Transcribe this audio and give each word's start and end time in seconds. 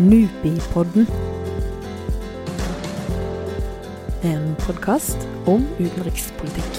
Nupipodden. 0.00 1.04
En 4.24 4.54
podkast 4.66 5.26
om 5.44 5.66
utenrikspolitikk. 5.76 6.78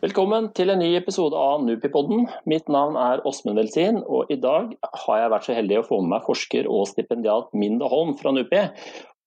Velkommen 0.00 0.48
til 0.56 0.72
en 0.72 0.80
ny 0.80 0.88
episode 0.96 1.36
av 1.36 1.60
Nupipodden. 1.66 2.24
Mitt 2.48 2.72
navn 2.72 2.96
er 2.96 3.20
Åsmund 3.28 3.60
Velsin, 3.60 4.00
og 4.08 4.32
i 4.32 4.40
dag 4.40 4.72
har 5.04 5.20
jeg 5.20 5.34
vært 5.34 5.50
så 5.50 5.58
heldig 5.58 5.78
å 5.82 5.84
få 5.90 6.00
med 6.00 6.14
meg 6.14 6.24
forsker 6.30 6.70
og 6.72 6.88
stipendiat 6.94 7.52
Minda 7.52 7.92
Holm 7.92 8.16
fra 8.16 8.32
NUPI. 8.32 8.64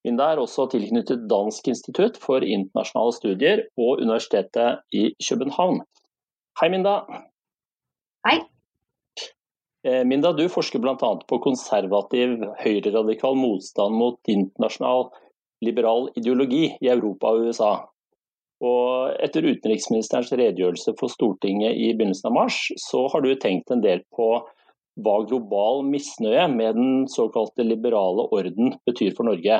Minda 0.09 0.31
er 0.33 0.41
også 0.41 0.65
tilknyttet 0.73 1.29
Dansk 1.29 1.69
institutt 1.69 2.17
for 2.17 2.41
internasjonale 2.41 3.13
studier 3.21 3.63
og 3.77 4.01
Universitetet 4.01 4.81
i 4.89 5.11
København. 5.21 5.83
Hei, 6.57 6.73
Minda. 6.73 6.97
Hei. 8.25 8.39
Eh, 9.85 10.05
Minda, 10.05 10.33
du 10.33 10.47
forsker 10.49 10.81
bl.a. 10.81 11.09
på 11.29 11.37
konservativ 11.43 12.39
høyreradikal 12.57 13.35
motstand 13.37 13.93
mot 13.99 14.31
internasjonal 14.31 15.11
liberal 15.65 16.07
ideologi 16.17 16.71
i 16.81 16.89
Europa 16.89 17.35
og 17.35 17.45
USA. 17.45 17.73
Og 18.65 19.13
etter 19.21 19.45
utenriksministerens 19.45 20.31
redegjørelse 20.33 20.95
for 20.97 21.13
Stortinget 21.13 21.77
i 21.77 21.91
begynnelsen 21.93 22.31
av 22.31 22.37
mars, 22.39 22.57
så 22.81 23.03
har 23.13 23.21
du 23.21 23.35
tenkt 23.37 23.69
en 23.69 23.83
del 23.83 24.01
på 24.15 24.29
hva 25.05 25.15
global 25.29 25.83
misnøye 25.85 26.47
med 26.49 26.79
den 26.79 27.05
såkalte 27.11 27.65
liberale 27.67 28.25
orden 28.33 28.73
betyr 28.87 29.13
for 29.13 29.29
Norge. 29.29 29.59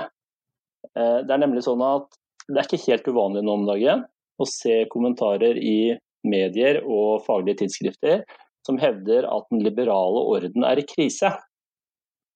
Eh, 0.96 1.20
det 1.22 1.36
er 1.36 1.44
nemlig 1.44 1.68
sånn 1.68 1.84
at 1.86 2.10
det 2.48 2.64
er 2.64 2.70
ikke 2.72 2.88
helt 2.88 3.12
uvanlig 3.12 3.46
nå 3.46 3.60
om 3.60 3.68
dagen 3.70 4.02
å 4.42 4.50
se 4.50 4.82
kommentarer 4.90 5.60
i 5.62 5.94
medier 6.26 6.82
og 6.82 7.22
faglige 7.28 7.62
tidsskrifter 7.62 8.26
som 8.66 8.80
hevder 8.82 9.28
at 9.30 9.48
den 9.52 9.62
liberale 9.64 10.24
orden 10.26 10.66
er 10.66 10.82
i 10.82 10.88
krise. 10.90 11.32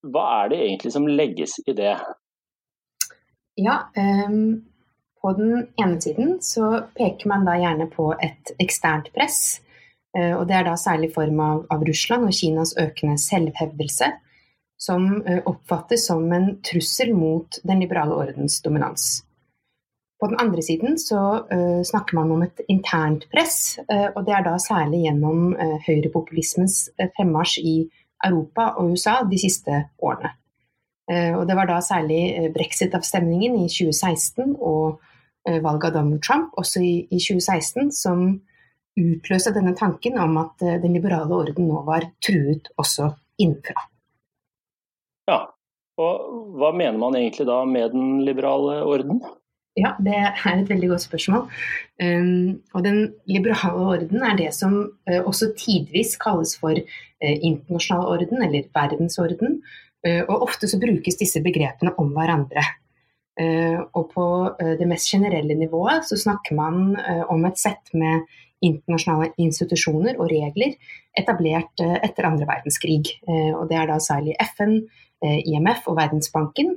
Hva 0.06 0.26
er 0.42 0.52
det 0.52 0.60
egentlig 0.64 0.92
som 0.94 1.08
legges 1.08 1.58
i 1.66 1.74
det? 1.76 1.94
Ja, 3.60 3.90
um, 3.96 4.62
på 5.20 5.32
den 5.36 5.66
ene 5.76 6.00
siden 6.00 6.38
så 6.44 6.86
peker 6.96 7.28
man 7.28 7.44
da 7.48 7.58
gjerne 7.60 7.90
på 7.92 8.12
et 8.22 8.54
eksternt 8.62 9.10
press. 9.16 9.60
Uh, 10.16 10.38
og 10.38 10.46
det 10.48 10.56
er 10.56 10.68
da 10.70 10.76
særlig 10.80 11.10
i 11.10 11.14
form 11.18 11.42
av, 11.44 11.64
av, 11.70 11.84
Russland 11.86 12.30
og 12.30 12.34
Kinas 12.34 12.76
økende 12.80 13.18
selvhevdelse, 13.20 14.08
som 14.80 15.10
uh, 15.26 15.42
oppfattes 15.50 16.06
som 16.08 16.24
en 16.32 16.54
trussel 16.66 17.12
mot 17.14 17.60
den 17.66 17.84
liberale 17.84 18.16
ordens 18.16 18.62
dominans. 18.64 19.20
På 20.20 20.28
den 20.28 20.40
andre 20.40 20.62
siden 20.62 20.98
så 21.00 21.20
uh, 21.52 21.82
snakker 21.82 22.18
man 22.18 22.32
om 22.34 22.42
et 22.44 22.60
internt 22.68 23.24
press, 23.32 23.78
uh, 23.88 24.10
og 24.12 24.26
det 24.26 24.34
er 24.36 24.44
da 24.44 24.58
særlig 24.60 25.06
gjennom 25.06 25.54
uh, 25.56 25.78
høyrepopulismens 25.86 26.90
fremmarsj 27.16 27.62
i 27.64 27.76
Europa 28.28 28.74
og 28.76 28.92
USA 28.92 29.22
de 29.24 29.38
siste 29.40 29.86
årene. 29.98 30.34
og 31.10 31.46
det 31.48 31.54
var 31.56 31.66
da 31.66 31.80
særlig 31.82 32.52
brexit-avstemningen 32.54 33.56
i 33.56 33.64
2016 33.66 34.52
og 34.60 35.00
valget 35.64 35.86
av 35.88 35.94
Donald 35.96 36.22
Trump 36.22 36.52
også 36.60 36.82
i, 36.84 36.92
i 37.10 37.18
2016 37.18 37.88
som 37.96 38.20
utløste 39.00 39.54
denne 39.56 39.72
tanken 39.74 40.20
om 40.20 40.36
at 40.44 40.62
den 40.84 40.92
liberale 40.94 41.34
orden 41.34 41.66
nå 41.66 41.80
var 41.88 42.06
truet 42.22 42.70
også 42.76 43.08
innenfra. 43.40 43.88
Ja, 45.32 45.40
og 45.98 46.54
hva 46.60 46.70
mener 46.76 47.00
man 47.00 47.16
egentlig 47.18 47.48
da 47.48 47.64
med 47.64 47.96
den 47.96 48.20
liberale 48.28 48.82
orden? 48.84 49.24
Ja, 49.78 49.92
det 50.02 50.16
er 50.18 50.56
et 50.58 50.70
veldig 50.70 50.88
godt 50.90 51.04
spørsmål. 51.04 51.44
Um, 52.02 52.58
og 52.74 52.82
den 52.84 52.98
liberale 53.30 53.86
orden 53.94 54.24
er 54.26 54.34
det 54.38 54.50
som 54.56 54.74
uh, 54.82 55.20
også 55.22 55.52
tidvis 55.58 56.16
kalles 56.18 56.56
for 56.58 56.74
uh, 56.74 57.36
internasjonal 57.36 58.10
orden, 58.16 58.42
eller 58.42 58.66
verdensorden. 58.74 59.60
Uh, 60.02 60.22
og 60.26 60.48
ofte 60.48 60.68
så 60.68 60.80
brukes 60.82 61.20
disse 61.20 61.42
begrepene 61.44 61.94
om 61.98 62.14
hverandre. 62.16 62.66
og 63.94 64.10
på 64.12 64.24
det 64.60 64.84
mest 64.88 65.06
generelle 65.08 65.54
nivået 65.56 66.04
så 66.04 66.16
snakker 66.18 66.52
man 66.58 66.96
om 67.32 67.44
et 67.48 67.56
sett 67.56 67.92
med 67.94 68.26
internasjonale 68.60 69.30
institusjoner 69.40 70.18
og 70.18 70.28
regler 70.28 70.74
etablert 71.16 71.80
etter 71.80 72.26
andre 72.28 72.44
verdenskrig. 72.50 73.14
og 73.54 73.70
det 73.70 73.78
er 73.78 73.86
da 73.88 73.96
særlig 73.98 74.34
FN, 74.44 74.74
IMF 75.22 75.88
og 75.88 75.96
Verdensbanken. 75.96 76.74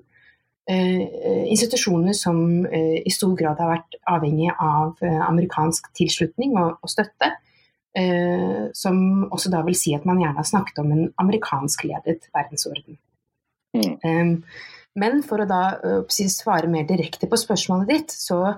Eh, 0.66 1.52
institusjoner 1.52 2.14
som 2.14 2.66
eh, 2.66 3.02
i 3.06 3.12
stor 3.12 3.34
grad 3.36 3.60
har 3.60 3.68
vært 3.68 3.98
avhengig 4.08 4.48
av 4.54 5.02
eh, 5.04 5.20
amerikansk 5.26 5.90
tilslutning 5.98 6.56
og, 6.56 6.78
og 6.82 6.92
støtte. 6.92 7.36
som 8.74 8.96
også 9.30 9.52
da 9.54 9.60
vil 9.68 9.76
si 9.78 9.92
at 9.94 10.08
man 10.10 10.18
gjerne 10.18 10.40
har 10.40 10.48
snakket 10.50 10.80
om 10.82 10.88
en 10.96 11.02
amerikanskledet 11.22 12.24
verdensorden. 12.34 12.96
Mm. 13.78 14.40
men 14.98 15.22
for 15.22 15.44
å 15.44 15.46
da 15.46 15.60
svare 16.10 16.72
mer 16.74 16.88
direkte 16.90 17.30
på 17.30 17.38
spørsmålet 17.38 17.92
ditt, 17.92 18.16
så 18.18 18.56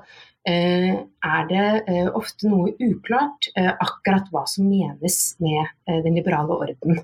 er 0.47 1.51
det 1.51 1.67
ofte 2.15 2.47
noe 2.47 2.77
uklart 2.79 3.49
akkurat 3.59 4.31
hva 4.31 4.45
som 4.47 4.71
menes 4.71 5.19
med 5.43 5.67
den 6.07 6.15
liberale 6.15 6.55
orden. 6.55 7.03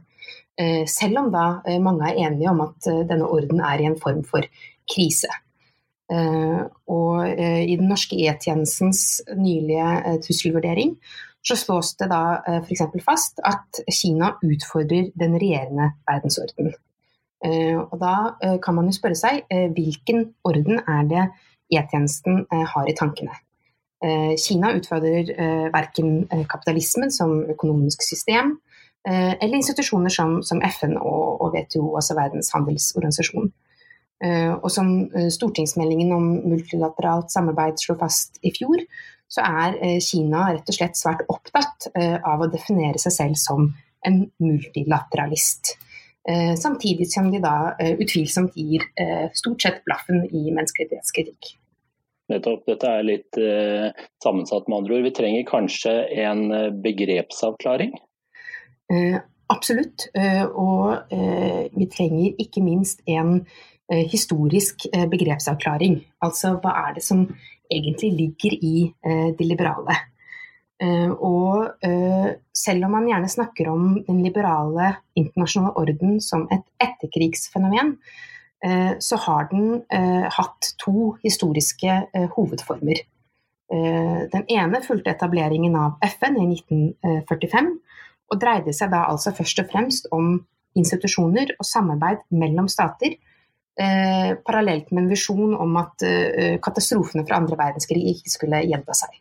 Selv 0.87 1.25
om 1.25 1.33
da 1.35 1.45
mange 1.83 2.13
er 2.13 2.29
enige 2.29 2.55
om 2.55 2.63
at 2.63 2.93
denne 3.11 3.27
orden 3.27 3.59
er 3.59 3.83
i 3.83 3.91
en 3.91 3.99
form 3.99 4.23
for 4.23 4.47
krise. 4.91 5.31
Eh, 6.11 6.61
og 6.91 7.23
eh, 7.29 7.63
i 7.71 7.75
den 7.79 7.87
norske 7.91 8.17
E-tjenestens 8.19 9.21
nylige 9.31 9.91
eh, 10.03 10.17
trusselvurdering 10.23 10.97
så 11.41 11.55
slås 11.57 11.95
det 11.97 12.09
da 12.11 12.41
f.eks. 12.59 12.83
fast 13.01 13.39
at 13.47 13.79
Kina 13.89 14.35
utfordrer 14.45 15.07
den 15.17 15.37
regjerende 15.41 15.87
verdensorden. 16.05 16.75
Og 17.41 17.95
da 17.97 18.11
kan 18.61 18.75
man 18.77 18.85
jo 18.85 18.93
spørre 18.93 19.17
seg 19.17 19.39
hvilken 19.73 20.27
orden 20.45 20.77
er 20.83 21.07
det 21.09 21.23
E-tjenesten 21.73 22.43
har 22.51 22.85
i 22.85 22.93
tankene. 22.93 23.33
Kina 24.37 24.69
utfordrer 24.77 25.33
verken 25.73 26.27
kapitalismen 26.45 27.09
som 27.09 27.33
økonomisk 27.55 28.05
system, 28.05 28.59
eller 29.09 29.57
institusjoner 29.57 30.13
som, 30.13 30.61
FN 30.77 30.93
og 31.01 31.47
WTO, 31.57 31.87
altså 31.97 32.19
Verdens 32.21 32.53
handelsorganisasjon. 32.53 33.49
Eh, 34.21 34.51
og 34.53 34.69
som 34.69 34.89
eh, 35.17 35.29
stortingsmeldingen 35.33 36.11
om 36.13 36.25
multilateralt 36.51 37.33
samarbeid 37.33 37.79
slo 37.81 37.95
fast 37.97 38.37
i 38.45 38.51
fjor, 38.53 38.83
så 39.31 39.45
er 39.47 39.77
eh, 39.81 39.97
Kina 40.03 40.51
rett 40.51 40.69
og 40.69 40.77
slett 40.77 40.99
svært 40.99 41.23
opptatt 41.31 41.89
av 41.95 42.43
å 42.43 42.49
definere 42.51 43.01
seg 43.01 43.15
selv 43.15 43.39
som 43.39 43.71
en 44.05 44.25
multilateralist. 44.41 45.77
Samtidig 46.61 47.07
som 47.09 47.31
de 47.33 47.39
da 47.41 47.73
utvilsomt 47.97 48.53
gir 48.53 48.83
stort 49.33 49.63
sett 49.63 49.79
blaffen 49.87 50.19
i 50.29 50.51
menneskerettighetskritikk. 50.53 51.55
Nettopp. 52.29 52.61
Dette 52.69 52.91
er 52.99 53.07
litt 53.07 53.39
sammensatt 54.21 54.69
med 54.69 54.77
andre 54.83 54.99
ord. 54.99 55.07
Vi 55.07 55.13
trenger 55.17 55.47
kanskje 55.49 55.95
en 56.27 56.43
begrepsavklaring? 56.83 57.95
Absolutt. 59.49 60.05
og 60.53 61.09
vi 61.73 61.89
trenger 61.97 62.45
ikke 62.45 62.65
minst 62.65 63.01
en 63.09 63.39
historisk 64.11 64.85
eh, 64.93 65.07
begrepsavklaring. 65.09 65.99
Altså 66.23 66.55
hva 66.61 66.73
er 66.87 66.95
det 66.97 67.03
som 67.05 67.25
egentlig 67.71 68.11
ligger 68.17 68.55
i 68.57 68.75
eh, 69.05 69.29
det 69.37 69.47
liberale. 69.47 69.99
Og 70.81 71.75
selv 72.57 72.85
om 72.87 72.95
man 72.95 73.03
gjerne 73.05 73.27
snakker 73.29 73.67
om 73.69 73.99
den 74.07 74.23
liberale 74.25 74.87
internasjonale 75.13 75.75
orden 75.77 76.15
som 76.25 76.47
et 76.49 76.63
etterkrigsfenomen, 76.81 77.91
så 78.97 79.19
har 79.27 79.45
den 79.51 79.83
hatt 80.33 80.71
to 80.81 81.11
historiske 81.21 81.99
hovedformer. 82.33 83.03
Den 83.69 84.49
ene 84.57 84.81
fulgte 84.81 85.13
etableringen 85.13 85.77
av 85.77 86.01
FN 86.17 86.41
i 86.41 86.47
1945, 86.49 87.69
og 88.33 88.41
dreide 88.41 88.73
seg 88.73 88.89
da 88.89 89.03
altså 89.05 89.35
først 89.37 89.61
og 89.61 89.69
fremst 89.69 90.09
om 90.09 90.33
institusjoner 90.73 91.53
og 91.59 91.67
samarbeid 91.67 92.25
mellom 92.33 92.65
stater 92.73 93.19
Eh, 93.79 94.33
parallelt 94.45 94.89
med 94.91 95.05
en 95.05 95.11
visjon 95.11 95.53
om 95.55 95.77
at 95.79 96.03
eh, 96.03 96.57
katastrofene 96.63 97.23
fra 97.27 97.37
andre 97.39 97.55
verdenskrig 97.59 98.03
ikke 98.11 98.33
skulle 98.33 98.63
gjenta 98.67 98.95
seg. 98.97 99.13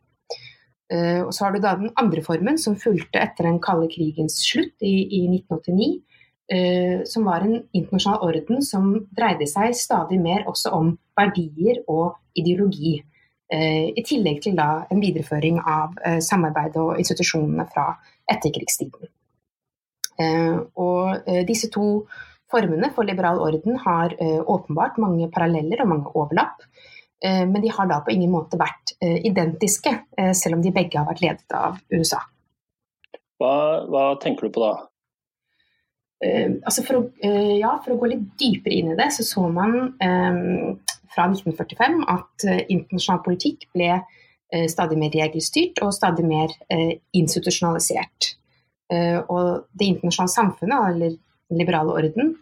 Eh, 0.90 1.20
og 1.22 1.30
så 1.34 1.46
har 1.46 1.54
du 1.54 1.60
da 1.62 1.76
den 1.78 1.92
andre 2.00 2.22
formen, 2.26 2.58
som 2.58 2.78
fulgte 2.78 3.22
etter 3.22 3.46
den 3.46 3.60
kalde 3.62 3.86
krigens 3.92 4.40
slutt 4.42 4.74
i, 4.82 4.96
i 5.20 5.22
1989. 5.30 6.00
Eh, 6.52 7.04
som 7.04 7.24
var 7.24 7.44
en 7.46 7.62
internasjonal 7.72 8.24
orden 8.26 8.62
som 8.66 8.88
dreide 9.14 9.46
seg 9.46 9.70
stadig 9.78 10.16
mer 10.18 10.48
også 10.50 10.72
om 10.74 10.88
verdier 11.14 11.78
og 11.86 12.16
ideologi. 12.34 12.96
Eh, 13.50 13.94
I 13.94 14.02
tillegg 14.02 14.40
til 14.42 14.56
da 14.58 14.88
en 14.90 15.02
videreføring 15.02 15.60
av 15.62 15.94
eh, 16.02 16.18
samarbeid 16.18 16.78
og 16.82 16.98
institusjonene 16.98 17.68
fra 17.70 17.92
etterkrigstiden. 18.30 19.14
og 20.76 21.28
disse 21.48 21.70
to 21.72 22.04
Formene 22.50 22.90
for 22.94 23.06
liberal 23.06 23.38
orden 23.38 23.78
har 23.78 24.14
eh, 24.18 24.40
åpenbart 24.46 24.98
mange 24.98 25.28
paralleller 25.30 25.84
og 25.84 25.90
mange 25.92 26.12
overlapp. 26.18 26.64
Eh, 27.22 27.44
men 27.46 27.62
de 27.62 27.70
har 27.70 27.86
da 27.86 28.00
på 28.02 28.10
ingen 28.14 28.32
måte 28.32 28.58
vært 28.58 28.96
eh, 28.98 29.20
identiske, 29.28 29.92
selv 30.34 30.58
om 30.58 30.64
de 30.64 30.74
begge 30.74 30.98
har 30.98 31.06
vært 31.08 31.22
ledet 31.22 31.54
av 31.56 31.78
USA. 31.94 32.24
Hva, 33.40 33.54
hva 33.88 34.04
tenker 34.22 34.48
du 34.48 34.56
på 34.56 34.64
da? 34.66 34.78
altså 36.20 36.82
for, 36.84 36.98
å, 36.98 37.28
ja, 37.56 37.70
for, 37.80 37.94
å, 37.94 38.00
gå 38.02 38.10
litt 38.10 38.24
dypere 38.36 38.76
inn 38.76 38.90
i 38.92 38.96
det, 38.98 39.06
så 39.16 39.24
så 39.24 39.46
man 39.48 39.94
fra 39.96 41.24
1945 41.30 41.94
at 42.12 42.44
internasjonal 42.68 43.22
politikk 43.24 43.64
ble 43.72 44.02
stadig 44.68 44.98
mer 45.00 45.16
regelstyrt 45.16 45.80
og 45.80 45.94
stadig 45.96 46.26
mer 46.28 46.52
institusjonalisert. 47.16 48.34
og 49.32 49.64
det 49.72 49.88
internasjonale 49.94 50.34
samfunnet, 50.34 50.90
eller 50.92 51.16
liberale 51.50 51.96
orden, 51.98 52.34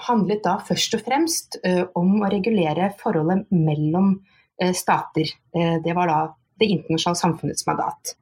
handlet 0.00 0.40
da 0.46 0.54
først 0.64 0.94
og 0.96 1.02
fremst 1.04 1.58
om 1.98 2.14
å 2.24 2.30
regulere 2.32 2.86
forholdet 2.96 3.50
mellom 3.52 4.14
stater. 4.72 5.28
det 5.84 5.92
var 5.92 6.08
da 6.08 6.20
det 6.56 6.70
internasjonale 6.72 7.20
samfunnets 7.20 7.66
mandat. 7.68 8.14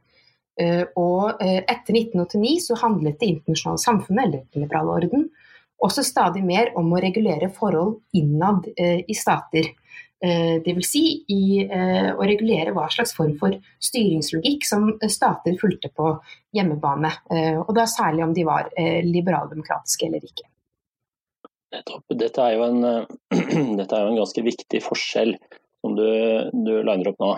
Eh, 0.61 0.85
og 0.97 1.43
eh, 1.44 1.61
etter 1.69 1.99
1989 1.99 2.62
så 2.64 2.79
handlet 2.81 3.19
det 3.20 3.29
internasjonale 3.35 3.82
samfunnet, 3.82 4.23
eller 4.25 4.44
den 4.55 4.64
liberale 4.64 4.94
orden, 5.00 5.26
også 5.85 6.05
stadig 6.06 6.41
mer 6.47 6.70
om 6.81 6.88
å 6.94 7.00
regulere 7.03 7.50
forhold 7.53 7.99
innad 8.17 8.69
eh, 8.76 9.03
i 9.05 9.17
stater. 9.17 9.69
Dvs. 10.17 10.89
Si 10.89 11.03
i 11.29 11.61
å 11.69 12.25
regulere 12.25 12.73
hva 12.73 12.87
slags 12.91 13.13
form 13.15 13.35
for 13.37 13.53
styringslogikk 13.85 14.65
som 14.65 14.89
stater 15.13 15.59
fulgte 15.61 15.91
på 15.93 16.09
hjemmebane. 16.57 17.11
Og 17.61 17.73
da 17.77 17.85
særlig 17.91 18.25
om 18.25 18.33
de 18.35 18.47
var 18.49 18.71
liberaldemokratiske 19.05 20.09
eller 20.09 20.25
ikke. 20.25 20.49
Dette 22.17 22.47
er, 22.47 22.63
en, 22.65 22.81
dette 23.81 23.93
er 23.93 24.07
jo 24.07 24.15
en, 24.15 24.21
ganske 24.23 24.47
viktig 24.47 24.81
forskjell 24.87 25.35
som 25.85 25.97
du, 25.99 26.09
du 26.55 26.73
liner 26.81 27.13
opp 27.13 27.21
nå. 27.23 27.33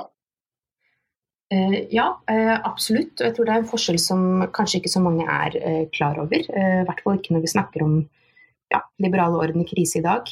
Eh, 1.55 1.79
ja, 1.95 2.11
eh, 2.29 2.55
absolutt. 2.61 3.17
Og 3.21 3.27
jeg 3.27 3.37
tror 3.37 3.49
det 3.49 3.55
er 3.55 3.63
en 3.63 3.71
forskjell 3.71 3.99
som 4.03 4.23
kanskje 4.55 4.83
ikke 4.83 4.93
så 4.93 5.03
mange 5.05 5.25
er 5.25 5.57
eh, 5.57 5.85
klar 5.95 6.21
over. 6.21 6.45
I 6.45 6.87
hvert 6.89 7.03
fall 7.05 7.19
ikke 7.19 7.37
når 7.37 7.45
vi 7.47 7.53
snakker 7.55 7.85
om 7.87 7.99
ja, 8.69 8.83
liberale 9.01 9.41
orden 9.41 9.65
i 9.65 9.69
krise 9.69 10.03
i 10.03 10.05
dag. 10.05 10.29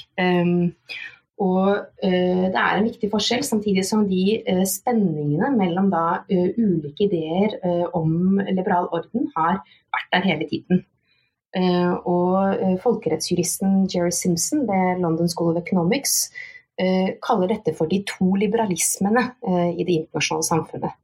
Ehm, 1.37 1.85
eh, 2.03 2.47
det 2.49 2.61
er 2.61 2.79
en 2.79 2.89
viktig 2.89 3.11
forskjell, 3.13 3.45
samtidig 3.45 3.85
som 3.85 4.07
de 4.09 4.41
spenningene 4.65 5.51
mellom 5.57 5.91
da 5.93 6.25
ulike 6.31 7.09
ideer 7.09 7.59
om 7.95 8.41
liberal 8.49 8.89
orden 8.93 9.31
har 9.37 9.61
vært 9.93 10.13
der 10.13 10.29
hele 10.31 10.49
tiden. 10.49 10.85
Og 11.57 12.81
folkerettsjuristen 12.83 13.87
Jerry 13.89 14.13
Simpson 14.13 14.67
ved 14.69 15.01
London 15.01 15.29
School 15.29 15.55
of 15.55 15.63
Economics 15.63 16.31
kaller 17.25 17.49
dette 17.49 17.73
for 17.73 17.89
de 17.89 18.03
to 18.05 18.35
liberalismene 18.37 19.23
i 19.73 19.87
det 19.87 20.03
internasjonale 20.03 20.45
samfunnet. 20.51 20.99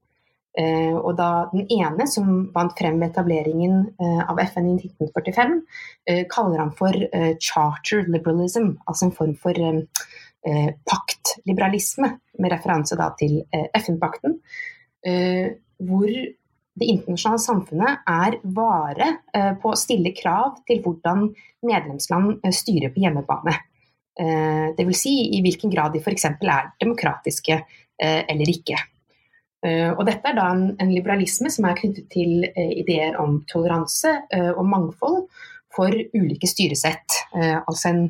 Eh, 0.59 0.93
og 0.93 1.15
da 1.17 1.47
den 1.53 1.65
ene, 1.73 2.05
som 2.11 2.29
vant 2.53 2.75
frem 2.77 2.99
med 3.01 3.15
etableringen 3.15 3.87
eh, 3.97 4.21
av 4.29 4.41
FN 4.45 4.69
i 4.69 4.75
1945, 4.77 5.55
eh, 6.11 6.21
kaller 6.33 6.61
han 6.61 6.75
for 6.77 6.97
charter 7.41 8.05
liberalism, 8.13 8.75
altså 8.87 9.09
en 9.09 9.17
form 9.17 9.35
for 9.41 9.57
paktliberalisme, 10.43 12.09
med 12.43 12.51
referanse 12.51 12.97
da 12.99 13.13
til 13.15 13.37
FN-pakten, 13.79 14.33
hvor 15.87 16.09
det 16.11 16.89
internasjonale 16.89 17.43
samfunnet 17.45 18.03
er 18.11 18.37
vare 18.57 19.09
på 19.63 19.71
å 19.71 19.79
stille 19.79 20.11
krav 20.19 20.57
til 20.67 20.81
hvordan 20.83 21.29
medlemsland 21.63 22.43
styrer 22.59 22.91
på 22.91 23.05
hjemmebane. 23.05 23.55
Dvs. 24.83 25.05
Si 25.05 25.15
i 25.39 25.45
hvilken 25.47 25.71
grad 25.71 25.95
de 25.95 26.03
f.eks. 26.03 26.27
er 26.35 26.73
demokratiske 26.83 27.61
eller 28.03 28.55
ikke. 28.57 28.83
Uh, 29.63 29.93
og 29.95 30.03
dette 30.09 30.27
er 30.27 30.35
da 30.35 30.49
en, 30.51 30.65
en, 30.83 30.91
liberalisme 30.91 31.51
som 31.55 31.69
er 31.69 31.77
knyttet 31.79 32.09
til 32.11 32.43
uh, 32.43 32.73
ideer 32.75 33.15
om 33.23 33.37
toleranse 33.51 34.11
uh, 34.35 34.51
og 34.57 34.67
mangfold 34.67 35.21
for 35.73 35.95
ulike 36.13 36.49
styresett. 36.51 37.15
altså 37.33 37.89
en, 37.89 38.01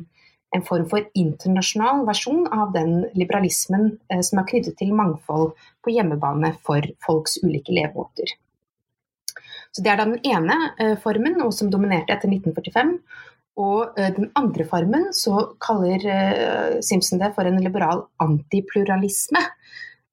en, 0.51 0.63
form 0.67 0.83
for 0.91 1.05
internasjonal 1.15 2.01
versjon 2.09 2.41
av 2.51 2.73
den 2.73 3.05
liberalismen 3.15 3.85
som 4.19 4.41
er 4.41 4.49
knyttet 4.49 4.75
til 4.81 4.91
mangfold 4.91 5.53
på 5.79 5.93
hjemmebane 5.95 6.49
for 6.59 6.83
folks 7.05 7.37
ulike 7.39 7.71
levemåter. 7.71 8.33
Så 9.71 9.79
Det 9.79 9.93
er 9.93 10.01
da 10.01 10.09
den 10.09 10.19
ene 10.27 10.97
formen, 11.05 11.39
og 11.39 11.55
som 11.55 11.71
dominerte 11.71 12.11
etter 12.17 12.27
1945. 12.27 12.97
Og 13.63 13.95
den 14.19 14.27
andre 14.35 14.67
formen 14.67 15.07
så 15.15 15.53
kaller 15.63 16.03
Simpson 16.83 17.23
det 17.23 17.31
for 17.37 17.47
en 17.47 17.63
liberal 17.63 18.09
antipluralisme. 18.19 19.39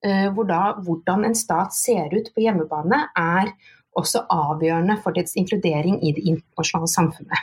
Eh, 0.00 0.30
hvor 0.32 0.46
da 0.48 0.60
hvordan 0.80 1.26
en 1.28 1.36
stat 1.36 1.74
ser 1.76 2.08
ut 2.14 2.30
på 2.32 2.40
hjemmebane, 2.40 3.02
er 3.20 3.52
også 4.00 4.22
avgjørende 4.32 4.96
for 5.02 5.12
dets 5.12 5.36
inkludering 5.36 5.98
i 6.00 6.14
det 6.16 6.24
internasjonale 6.24 6.88
samfunnet. 6.88 7.42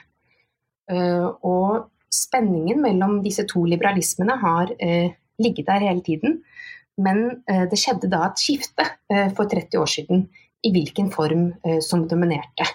Eh, 0.89 1.27
og 1.45 1.91
spenningen 2.13 2.81
mellom 2.81 3.19
disse 3.21 3.45
to 3.49 3.61
liberalismene 3.67 4.39
har 4.41 4.73
eh, 4.79 5.13
ligget 5.37 5.69
der 5.69 5.85
hele 5.85 6.01
tiden. 6.01 6.41
Men 6.97 7.43
det 7.45 7.77
skjedde 7.77 8.07
da 8.09 8.23
et 8.25 8.39
skifte 8.41 8.81
for 9.37 9.45
30 9.45 9.77
år 9.77 9.89
siden 9.91 10.23
i 10.65 10.71
hvilken 10.73 11.11
form 11.13 11.43
som 11.85 12.07
dominerte. 12.09 12.65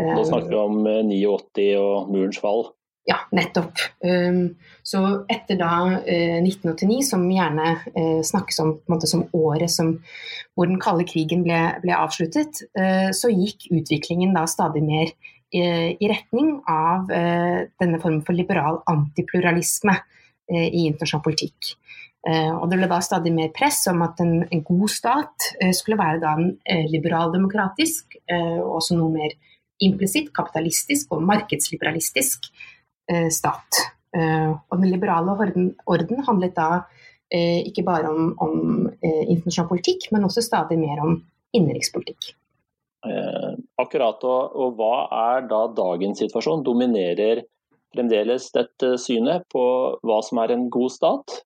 Nå 0.00 0.22
snakker 0.24 0.48
vi 0.48 0.56
om 0.56 0.78
89 1.10 1.66
og 1.76 2.08
murens 2.08 2.40
fall. 2.40 2.64
Ja, 3.08 3.22
nettopp. 3.32 3.80
Um, 4.04 4.58
så 4.88 5.00
etter 5.32 5.56
da 5.60 5.70
1989, 6.04 6.98
eh, 6.98 7.06
som 7.08 7.24
gjerne 7.28 7.70
eh, 7.92 8.20
snakkes 8.24 8.60
om 8.64 8.74
måte, 8.88 9.08
som 9.08 9.26
året 9.36 9.72
som, 9.72 9.94
hvor 10.56 10.68
den 10.68 10.80
kalde 10.80 11.06
krigen 11.08 11.44
ble, 11.46 11.58
ble 11.82 11.96
avsluttet, 11.96 12.62
eh, 12.78 13.08
så 13.16 13.32
gikk 13.32 13.70
utviklingen 13.72 14.36
da 14.36 14.46
stadig 14.48 14.84
mer 14.86 15.12
i 15.48 16.04
retning 16.04 16.58
av 16.68 17.06
denne 17.08 17.96
formen 18.02 18.18
for 18.20 18.36
liberal 18.36 18.82
antipluralisme 18.92 19.94
i 20.52 20.82
internasjonal 20.82 21.22
politikk. 21.24 21.70
Og 22.28 22.66
det 22.68 22.76
ble 22.76 22.88
da 22.90 22.98
stadig 23.00 23.32
mer 23.32 23.48
press 23.56 23.78
om 23.88 24.04
at 24.04 24.20
en, 24.20 24.42
en 24.44 24.62
god 24.68 24.92
stat 24.92 25.46
skulle 25.72 25.96
være 25.96 26.20
da 26.20 26.34
en 26.36 26.90
liberaldemokratisk, 26.92 28.18
og 28.28 28.74
også 28.82 28.98
noe 29.00 29.14
mer 29.14 29.38
implisitt 29.88 30.28
kapitalistisk 30.36 31.16
og 31.16 31.24
markedsliberalistisk 31.32 32.50
stat. 33.32 33.78
Eh, 34.16 34.50
og 34.52 34.80
den 34.80 34.88
liberale 34.88 35.34
orden, 35.36 35.72
orden 35.86 36.22
handlet 36.24 36.54
da 36.56 36.68
eh, 37.28 37.60
ikke 37.68 37.84
bare 37.84 38.08
om, 38.08 38.30
om 38.40 38.60
internasjonal 39.02 39.68
politikk, 39.68 40.08
men 40.14 40.24
også 40.28 40.44
stadig 40.44 40.78
mer 40.80 41.02
om 41.04 41.18
innenrikspolitikk. 41.56 42.30
Eh, 43.06 43.52
akkurat, 43.78 44.24
og, 44.24 44.56
og, 44.56 44.78
hva 44.78 44.94
er 45.34 45.44
da 45.50 45.66
dagens 45.76 46.22
situasjon? 46.24 46.64
Dominerer 46.66 47.44
fremdeles 47.94 48.48
dette 48.54 48.96
synet 49.00 49.46
på 49.52 49.62
hva 50.04 50.22
som 50.24 50.40
er 50.42 50.56
en 50.56 50.66
god 50.72 50.94
stat? 50.96 51.42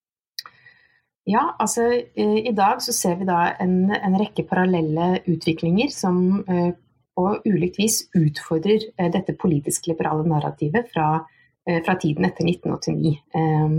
Ja, 1.28 1.52
altså 1.62 1.84
i 2.18 2.50
dag 2.50 2.80
så 2.82 2.90
ser 2.96 3.20
vi 3.20 3.28
da 3.28 3.52
en, 3.62 3.92
en 3.94 4.16
rekke 4.18 4.42
parallelle 4.48 5.20
utviklinger 5.30 5.92
som 5.94 6.40
eh, 6.50 6.72
på 7.14 7.28
ulikt 7.46 7.78
vis 7.78 8.00
utfordrer 8.18 8.88
eh, 8.96 9.10
dette 9.12 9.36
politisk-liberale 9.38 10.26
narrativet 10.26 10.90
fra 10.90 11.20
Eh, 11.20 11.32
fra 11.62 11.94
tiden 11.94 12.26
etter 12.26 12.48
1989. 12.48 13.16
Ehm, 13.38 13.76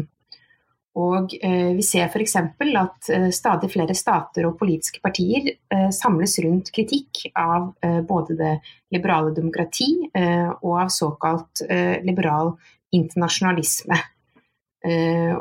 og 0.94 1.32
eh, 1.42 1.72
vi 1.74 1.84
ser 1.86 2.06
f.eks. 2.06 2.36
at 2.38 3.10
eh, 3.10 3.30
stadig 3.34 3.70
flere 3.74 3.96
stater 3.98 4.46
og 4.46 4.60
politiske 4.60 5.02
partier 5.02 5.50
samles 5.94 6.36
rundt 6.46 6.70
kritikk 6.74 7.24
av 7.34 7.72
både 8.08 8.36
det 8.38 8.52
liberale 8.94 9.34
demokrati 9.34 9.88
og 10.14 10.74
av 10.84 10.92
såkalt 10.94 11.64
liberal 12.06 12.52
internasjonalisme. 12.94 13.98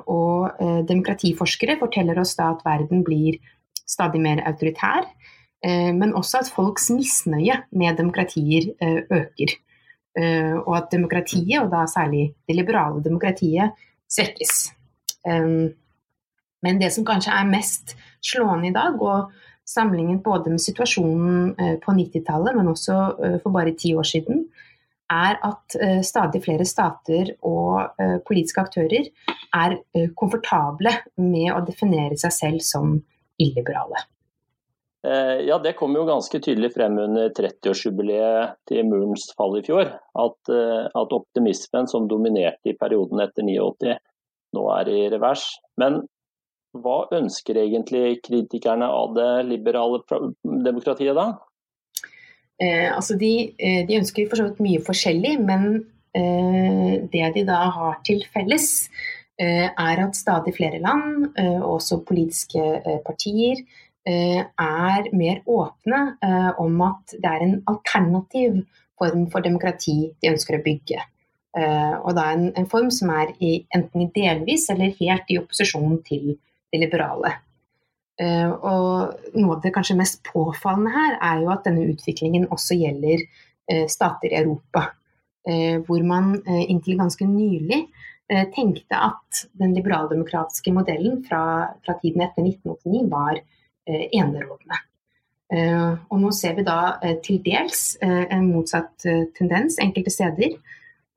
Og 0.09 0.63
demokratiforskere 0.89 1.77
forteller 1.81 2.21
oss 2.23 2.33
da 2.39 2.53
at 2.55 2.63
verden 2.65 3.03
blir 3.05 3.37
stadig 3.85 4.23
mer 4.25 4.41
autoritær, 4.49 5.05
men 5.99 6.15
også 6.17 6.45
at 6.45 6.53
folks 6.55 6.89
misnøye 6.95 7.59
med 7.75 7.99
demokratier 8.01 8.71
øker. 8.81 9.57
Eh, 10.12 10.57
og 10.61 10.75
at 10.76 10.90
demokratiet, 10.92 11.57
og 11.62 11.71
da 11.73 11.87
særlig 11.88 12.35
det 12.49 12.57
liberale 12.57 13.00
demokratiet, 13.04 13.73
svekkes. 14.12 14.73
Men 16.62 16.81
det 16.81 16.90
som 16.92 17.07
kanskje 17.07 17.33
er 17.33 17.49
mest 17.49 17.95
slående 18.21 18.69
i 18.69 18.75
dag, 18.75 18.99
og 19.00 19.33
sammenlignet 19.64 20.23
både 20.23 20.52
med 20.52 20.61
situasjonen 20.61 21.54
eh, 21.57 21.78
på 21.81 21.95
90-tallet, 21.97 22.59
men 22.59 22.69
også 22.75 22.99
eh, 23.25 23.38
for 23.40 23.54
bare 23.57 23.73
ti 23.78 23.95
år 23.97 24.09
siden, 24.09 24.45
er 25.12 25.37
at 25.45 25.75
stadig 26.07 26.40
flere 26.40 26.64
stater 26.64 27.35
og 27.45 27.99
politiske 28.25 28.62
aktører 28.62 29.11
er 29.52 29.75
komfortable 30.16 30.95
med 31.21 31.50
å 31.52 31.61
definere 31.66 32.16
seg 32.16 32.33
selv 32.33 32.64
som 32.64 32.95
illiberale. 33.37 34.00
Eh, 35.07 35.47
ja, 35.47 35.59
Det 35.59 35.73
kom 35.73 35.97
jo 35.97 36.05
ganske 36.07 36.39
tydelig 36.39 36.73
frem 36.77 36.99
under 37.03 37.31
30-årsjubileet 37.35 38.55
til 38.71 38.87
murens 38.87 39.27
fall 39.37 39.57
i 39.59 39.65
fjor. 39.67 39.91
At, 39.99 40.39
eh, 40.53 40.87
at, 40.87 41.15
optimismen 41.17 41.89
som 41.91 42.07
dominerte 42.09 42.71
i 42.71 42.79
perioden 42.79 43.23
etter 43.25 43.43
89, 43.43 43.97
nå 44.55 44.67
er 44.79 44.91
i 44.93 45.01
revers. 45.11 45.49
Men 45.81 46.05
hva 46.79 47.01
ønsker 47.13 47.59
egentlig 47.59 48.21
kritikerne 48.23 48.87
av 48.87 49.17
det 49.19 49.31
liberale 49.51 50.05
demokratiet 50.43 51.19
da? 51.19 51.33
altså 52.63 53.17
de, 53.19 53.51
de, 53.59 53.97
ønsker 53.99 54.29
for 54.31 54.39
så 54.39 54.45
vidt 54.47 54.61
mye 54.63 54.81
forskjellig, 54.87 55.33
men 55.43 55.81
det 57.11 57.31
de 57.35 57.43
da 57.49 57.57
har 57.75 57.97
til 58.07 58.21
felles, 58.31 58.69
er 59.43 60.03
at 60.05 60.15
stadig 60.15 60.53
flere 60.55 60.79
land, 60.79 61.33
også 61.67 62.05
politiske 62.07 62.63
partier, 63.03 63.65
er 64.05 65.09
mer 65.15 65.43
åpne 65.47 65.99
om 66.59 66.81
at 66.83 67.13
det 67.15 67.29
er 67.29 67.45
en 67.45 67.59
alternativ 67.71 68.65
form 68.99 69.29
for 69.31 69.45
demokrati 69.45 69.97
de 70.21 70.31
ønsker 70.33 70.59
å 70.59 70.65
bygge. 70.65 71.01
Uh, 71.53 72.01
og 72.01 72.15
da 72.17 72.31
en, 72.33 72.47
en, 72.57 72.69
form 72.69 72.89
som 72.95 73.11
er 73.13 73.35
i, 73.45 73.59
enten 73.77 74.09
delvis 74.15 74.71
eller 74.73 74.95
helt 75.01 75.29
i 75.29 75.37
opposisjon 75.41 75.99
til 76.07 76.37
det 76.73 76.81
liberale. 76.81 77.37
Og 78.23 79.39
noe 79.41 79.55
av 79.57 79.63
det 79.65 79.73
kanskje 79.75 79.97
mest 79.99 80.21
påfallende 80.27 80.93
her 80.95 81.15
er 81.27 81.41
jo 81.43 81.49
at 81.51 81.65
denne 81.67 81.89
utviklingen 81.91 82.45
også 82.55 82.77
gjelder 82.79 83.25
stater 83.91 84.29
i 84.29 84.37
Europa. 84.39 84.83
hvor 85.89 86.05
man 86.07 86.37
inntil 86.45 87.01
ganske 87.01 87.27
nylig 87.27 87.81
tenkte 88.55 89.01
at 89.09 89.41
den 89.59 89.73
liberaldemokratiske 89.75 90.75
modellen 90.77 91.25
fra, 91.25 91.73
fra, 91.83 91.97
tiden 92.05 92.23
etter 92.23 92.47
1989 92.47 93.11
var 93.11 93.41
enerådende. 93.87 94.79
og 96.09 96.21
nå 96.21 96.31
ser 96.33 96.55
vi 96.57 96.62
da 96.65 96.97
til 97.25 97.41
dels 97.45 97.97
en 98.03 98.47
motsatt 98.53 99.05
tendens 99.37 99.77
enkelte 99.83 100.11
steder 100.15 100.55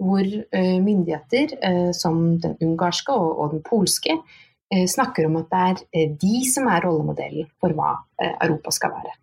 hvor 0.02 0.26
eh, 0.52 0.80
myndigheter 0.84 1.56
eh, 1.62 1.92
som 1.92 2.40
den 2.42 2.58
ungarske 2.62 3.14
og 3.16 3.54
den 3.54 3.64
polske 3.64 4.18
eh, 4.18 4.86
snakker 4.88 5.28
om 5.30 5.40
at 5.40 5.52
det 5.52 5.86
er 6.02 6.16
de 6.22 6.40
som 6.52 6.68
er 6.68 6.84
rollemodellen 6.84 7.48
for 7.62 7.76
hva 7.76 7.96
Europa 8.44 8.74
skal 8.76 8.96
være. 8.98 9.16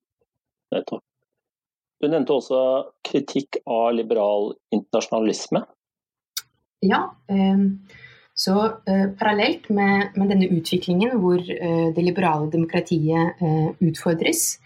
Nettopp. 0.72 1.04
Du 2.02 2.08
nevnte 2.10 2.34
også 2.34 2.60
kritikk 3.06 3.60
av 3.68 3.92
liberal 3.94 4.56
internasjonalisme. 4.74 5.60
Ja, 6.82 7.04
så 8.42 8.54
parallelt 9.20 9.68
med, 9.70 10.16
denne 10.16 10.48
utviklingen 10.50 11.12
hvor 11.22 11.38
det 11.38 12.02
liberale 12.02 12.48
demokratiet 12.50 13.38
utfordres, 13.78 14.56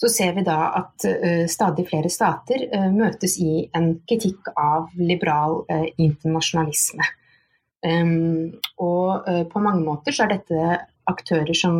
så 0.00 0.08
ser 0.08 0.32
vi 0.36 0.44
da 0.46 0.58
at 0.80 1.04
uh, 1.04 1.46
stadig 1.50 1.84
flere 1.90 2.10
stater 2.12 2.64
uh, 2.72 2.88
møtes 2.94 3.36
i 3.42 3.66
en 3.76 3.92
kritikk 4.08 4.52
av 4.56 4.88
liberal 4.96 5.60
internasjonalisme. 6.00 7.08
Um, 7.80 8.52
og 8.80 9.28
på 9.52 9.60
mange 9.64 9.84
måter 9.86 10.12
så 10.12 10.26
er 10.26 10.34
dette 10.34 10.80
aktører 11.08 11.56
som 11.56 11.78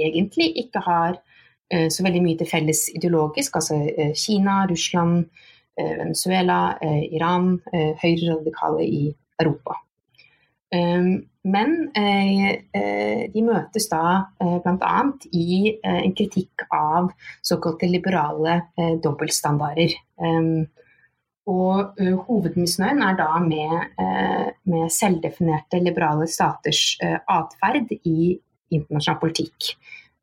egentlig 0.00 0.46
ikke 0.64 0.80
har 0.84 1.18
så 1.72 2.04
veldig 2.04 2.20
mye 2.24 2.38
til 2.40 2.48
felles 2.48 2.80
ideologisk, 2.92 3.54
altså 3.56 3.76
Kina, 4.18 4.64
Russland, 4.68 5.28
Venezuela, 5.76 6.76
Iran, 7.08 7.54
høyreradikale 7.72 8.84
i 8.84 9.00
Europa. 9.40 9.78
Um, 10.74 11.22
men 11.44 11.74
eh, 11.92 12.52
eh, 12.72 13.24
de 13.28 13.42
møtes 13.44 13.86
da 13.90 14.04
eh, 14.40 14.56
bl.a. 14.64 15.00
i 15.36 15.74
en 15.84 16.14
kritikk 16.16 16.64
av 16.72 17.10
såkalte 17.44 17.90
liberale 17.90 18.62
dobbeltstandarder. 19.04 19.92
Ehm, 20.24 20.64
og 21.44 21.98
hovedmisnøyen 22.24 23.02
er 23.04 23.18
da 23.18 23.34
med, 23.44 23.98
med 24.64 24.86
selvdefinerte 24.88 25.76
liberale 25.76 26.24
staters 26.24 26.94
atferd 27.04 27.92
i 27.98 28.30
internasjonal 28.72 29.18
politikk. 29.20 29.74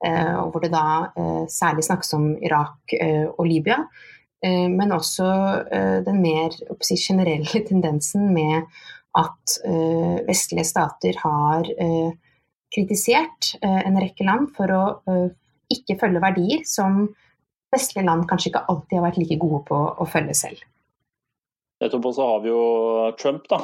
hvor 0.02 0.64
det 0.64 0.72
da 0.74 1.12
særlig 1.46 1.86
snakkes 1.86 2.16
om 2.18 2.26
Irak 2.42 2.96
og 3.38 3.46
Libya. 3.46 3.78
Men 4.42 4.96
også 4.98 5.30
den 6.08 6.24
mer 6.26 6.58
generelle 6.98 7.62
tendensen 7.70 8.34
med 8.34 8.66
at 9.18 9.56
uh, 9.68 10.20
vestlige 10.28 10.68
stater 10.68 11.18
har 11.24 11.68
uh, 11.68 12.12
kritisert 12.72 13.54
uh, 13.64 13.82
en 13.84 14.00
rekke 14.00 14.26
land 14.28 14.52
for 14.56 14.72
å 14.72 14.84
ikke 15.72 15.98
følge 16.00 16.24
verdier 16.24 16.64
som 16.68 17.06
vestlige 17.72 18.06
land 18.08 18.26
kanskje 18.28 18.52
ikke 18.52 18.66
alltid 18.72 18.98
har 18.98 19.06
vært 19.06 19.20
like 19.22 19.38
gode 19.40 19.62
på 19.70 19.78
å 19.80 20.08
følge 20.10 20.36
selv. 20.36 20.66
Nettopp, 21.82 22.10
og 22.10 22.16
så 22.18 22.28
har 22.28 22.42
vi 22.44 22.52
jo 22.52 22.64
Trump, 23.20 23.48
da. 23.50 23.62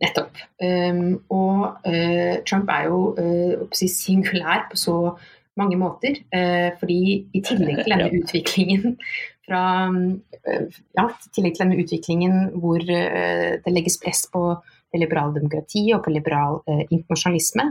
Nettopp. 0.00 0.38
Um, 0.62 1.16
og 1.32 1.88
Trump 2.48 2.70
er 2.72 2.86
jo 2.88 3.00
uh, 3.16 3.80
singulær 3.80 4.68
på 4.70 4.80
så 4.80 4.96
mange 5.58 5.76
måter. 5.80 6.20
fordi 6.80 7.00
i 7.36 7.40
tillegg 7.44 7.82
til 7.82 7.92
denne 7.92 8.20
utviklingen 8.20 8.94
fra 9.50 9.62
eh, 9.90 10.68
ja, 10.96 11.08
tillegg 11.34 11.56
til 11.56 11.64
denne 11.64 11.80
utviklingen 11.82 12.36
hvor 12.62 12.78
eh, 12.80 13.58
det 13.60 13.74
legges 13.74 13.98
press 14.02 14.28
på 14.30 14.44
det 14.90 15.00
liberale 15.02 15.34
demokratiet 15.36 15.94
og 15.96 16.04
på 16.04 16.12
liberal 16.14 16.60
eh, 16.68 16.84
internasjonalisme, 16.90 17.70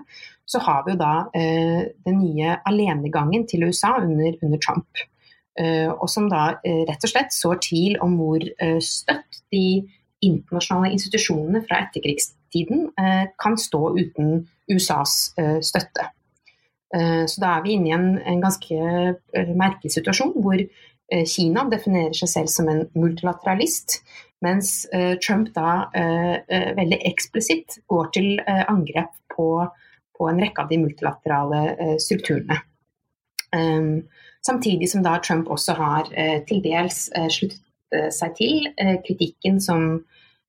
så 0.49 0.61
har 0.65 0.83
vi 0.85 0.95
jo 0.95 0.99
da 1.01 1.13
eh, 1.37 1.87
den 2.07 2.19
nye 2.23 2.57
alenegangen 2.67 3.45
til 3.47 3.67
USA 3.67 3.97
under, 4.01 4.35
under 4.43 4.61
Trump. 4.63 5.03
Eh, 5.59 5.89
og 5.91 6.07
som 6.11 6.29
da 6.31 6.59
eh, 6.63 6.83
rett 6.89 7.03
og 7.03 7.11
slett 7.11 7.35
sår 7.35 7.59
tvil 7.65 7.97
om 8.03 8.15
hvor 8.19 8.45
støtt 8.85 9.43
de 9.53 9.65
internasjonale 10.25 10.93
institusjonene 10.95 11.63
fra 11.63 11.83
etterkrigstiden 11.85 12.89
kan 13.39 13.53
stå 13.55 13.79
uten 13.95 14.41
USAs 14.67 15.13
støtte. 15.63 16.09
Så 16.91 17.39
da 17.39 17.53
er 17.53 17.63
vi 17.63 17.77
inne 17.77 17.87
i 17.87 17.93
en, 17.95 18.09
en 18.27 18.41
ganske 18.43 18.75
merkelig 19.55 19.93
situasjon 19.93 20.33
hvor 20.43 20.59
Kina 21.09 21.65
definerer 21.71 22.13
seg 22.13 22.29
selv 22.29 22.51
som 22.53 22.67
en 22.69 22.83
multilateralist, 22.93 23.99
mens 24.45 24.85
eh, 24.93 25.15
Trump 25.19 25.51
da 25.55 25.89
eh, 25.97 26.73
veldig 26.77 26.99
eksplisitt 27.09 27.79
går 27.91 28.11
til 28.15 28.29
angrep 28.45 29.11
på, 29.33 29.49
på 30.15 30.29
en 30.29 30.41
rekke 30.43 30.63
av 30.63 30.71
de 30.71 30.79
multilaterale 30.81 31.95
strukturene. 32.01 32.59
Ehm, 33.55 34.03
samtidig 34.45 34.91
som 34.91 35.03
da 35.03 35.17
Trump 35.23 35.49
også 35.49 35.75
har 35.79 36.11
til 36.47 36.61
dels 36.61 37.07
sluttet 37.33 38.13
seg 38.13 38.35
til 38.37 38.67
kritikken 39.05 39.57
som 39.63 40.03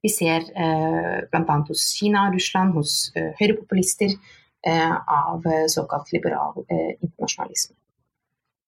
vi 0.04 0.10
ser 0.12 0.44
bl.a. 0.50 1.56
hos 1.70 1.86
Kina, 1.96 2.26
Russland, 2.34 2.74
hos 2.76 3.12
høyrepopulister 3.38 4.12
av 4.68 5.48
såkalt 5.72 6.12
liberal 6.12 6.60
internasjonalisme. 6.68 7.78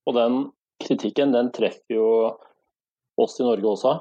Og 0.08 0.16
den 0.16 0.38
kritikken 0.82 1.34
den 1.34 1.50
treffer 1.54 1.96
jo 1.96 2.08
oss 3.20 3.38
i 3.40 3.46
Norge 3.46 3.68
også? 3.72 3.94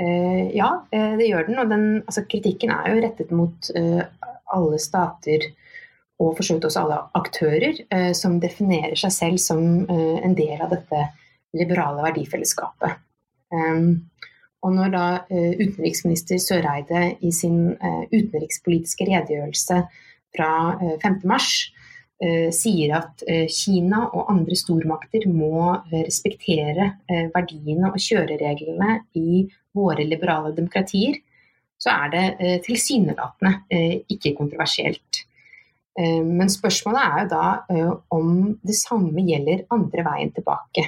Eh, 0.00 0.50
ja, 0.56 0.70
eh, 0.90 1.14
det 1.18 1.28
gjør 1.28 1.48
den. 1.48 1.58
Og 1.62 1.70
den, 1.70 1.84
altså, 2.04 2.24
kritikken 2.30 2.72
er 2.74 2.90
jo 2.92 3.02
rettet 3.04 3.34
mot 3.34 3.70
eh, 3.76 4.02
alle 4.54 4.80
stater 4.82 5.50
og 6.22 6.36
for 6.36 6.46
så 6.46 6.56
vidt 6.56 6.66
også 6.68 6.82
alle 6.84 7.00
aktører 7.18 7.78
eh, 7.90 8.12
som 8.14 8.38
definerer 8.42 8.96
seg 8.98 9.14
selv 9.14 9.42
som 9.42 9.64
eh, 9.90 10.18
en 10.22 10.36
del 10.38 10.62
av 10.62 10.70
dette 10.74 11.08
liberale 11.54 12.02
verdifellesskapet. 12.06 13.00
Um, 13.54 14.10
og 14.64 14.72
når 14.74 14.90
da 14.90 15.02
uh, 15.28 15.52
utenriksminister 15.60 16.40
Søreide 16.42 17.02
i 17.22 17.30
sin 17.36 17.76
utenrikspolitiske 17.76 19.06
redegjørelse 19.06 19.76
fra 20.34 20.48
uh, 20.80 20.94
5.3 21.04 21.28
Eh, 21.30 21.83
sier 22.54 22.94
at 22.94 23.24
eh, 23.26 23.46
Kina 23.50 24.04
og 24.14 24.30
andre 24.32 24.56
stormakter 24.56 25.26
må 25.28 25.74
eh, 25.74 26.04
respektere 26.06 26.90
verdiene 27.34 27.90
og 27.90 28.00
kjørereglene 28.00 28.98
i 29.18 29.44
våre 29.74 30.06
liberale 30.06 30.54
demokratier, 30.56 31.18
så 31.76 31.90
er 31.90 32.12
det 32.12 32.50
tilsynelatende 32.64 34.04
ikke 34.14 34.30
kontroversielt. 34.38 35.24
Men 35.98 36.48
spørsmålet 36.48 37.00
er 37.02 37.18
jo 37.18 37.32
da 37.32 37.88
om 38.14 38.28
det 38.62 38.76
samme 38.78 39.24
gjelder 39.26 39.66
andre 39.74 40.04
veien 40.06 40.30
tilbake. 40.32 40.86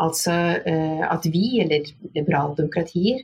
Altså 0.00 0.32
at 0.32 1.28
vi, 1.28 1.60
eller 1.62 1.86
liberale 2.16 2.56
demokratier, 2.56 3.20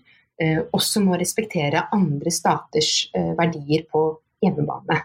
også 0.77 1.03
må 1.03 1.17
respektere 1.19 1.89
andre 1.97 2.31
staters 2.31 3.09
verdier 3.17 3.89
på 3.91 4.05
hjemmebane. 4.45 5.01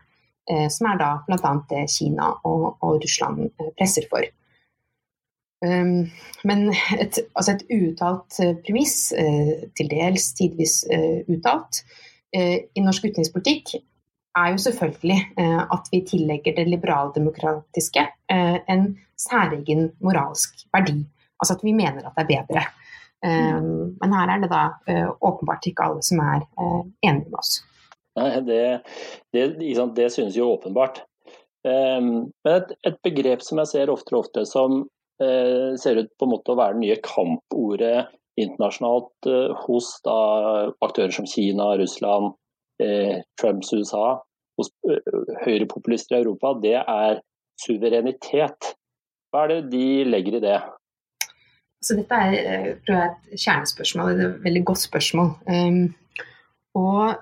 Eh, 0.51 0.67
som 0.69 0.91
er 0.91 0.99
da 1.01 1.11
bl.a. 1.25 1.53
Kina 1.89 2.29
og, 2.45 2.65
og, 2.77 2.99
Russland 3.01 3.47
eh, 3.47 3.71
presser 3.77 4.05
for. 4.11 4.25
Um, 5.65 6.11
men 6.45 6.67
et, 6.99 7.17
altså 7.33 7.55
et 7.55 7.63
uuttalt 7.73 8.37
eh, 8.43 8.53
premiss, 8.67 9.09
til 9.77 9.89
dels 9.89 10.27
tidvis 10.37 10.83
uttalt, 11.31 11.81
i 12.35 12.81
norsk 12.83 13.05
utenrikspolitikk 13.07 13.77
er 14.35 14.49
jo 14.51 14.59
selvfølgelig 14.59 15.15
at 15.71 15.85
vi 15.93 16.01
tillegger 16.03 16.57
det 16.57 16.65
liberaldemokratiske 16.67 18.03
en 18.27 18.83
særegen 19.15 19.85
moralsk 20.03 20.65
verdi. 20.75 20.97
Altså 21.39 21.55
at 21.55 21.63
vi 21.63 21.71
mener 21.77 22.03
at 22.03 22.19
det 22.19 22.35
er 22.35 22.43
bedre. 22.49 22.65
Um, 23.23 23.95
men 24.01 24.17
her 24.17 24.33
er 24.33 24.43
det 24.43 24.51
da 24.51 24.65
åpenbart 25.23 25.69
ikke 25.71 25.87
alle 25.87 26.03
som 26.03 26.19
er 26.25 26.43
enige 27.07 27.29
med 27.29 27.39
oss. 27.39 27.61
Nei, 28.15 28.29
det, 28.47 28.61
det, 29.35 29.45
det 29.97 30.09
synes 30.13 30.37
jo 30.37 30.53
åpenbart. 30.53 31.01
Um, 31.65 32.29
men 32.45 32.59
et, 32.59 32.75
et, 32.85 32.99
begrep 33.03 33.41
som 33.41 33.59
jeg 33.63 33.71
ser 33.71 33.91
oftere 33.91 34.19
og 34.19 34.27
oftere 34.27 34.45
som 34.45 34.83
uh, 34.85 35.71
ser 35.81 35.97
ut 35.97 36.11
på 36.13 36.27
en 36.27 36.33
måte 36.35 36.53
å 36.53 36.59
være 36.59 36.77
det 36.77 36.83
nye 36.83 36.99
kampordet 37.03 38.05
internasjonalt 38.39 39.29
uh, 39.31 39.55
hos 39.65 39.89
da, 40.05 40.19
aktører 40.85 41.15
som 41.15 41.27
Kina, 41.27 41.71
Russland, 41.81 42.35
uh, 42.83 43.17
Trumps 43.41 43.73
USA, 43.73 44.19
hos 44.59 44.71
eh, 44.89 45.19
høyrepopulister 45.43 46.17
i 46.17 46.23
Europa, 46.23 46.53
det 46.63 46.77
er 46.79 47.21
suverenitet. 47.61 48.73
Hva 49.31 49.45
er 49.45 49.53
det 49.53 49.61
de 49.73 49.87
legger 50.07 50.39
i 50.39 50.43
det? 50.43 50.57
Så 51.83 51.97
dette 51.99 52.17
er 52.27 52.35
eh, 52.39 52.67
tror 52.85 52.97
jeg, 52.97 53.15
et 53.35 53.45
kjernespørsmål, 53.45 54.11
et 54.15 54.43
veldig 54.45 54.63
godt 54.71 54.83
spørsmål. 54.85 55.31
Um, 55.49 55.81
og 56.79 57.15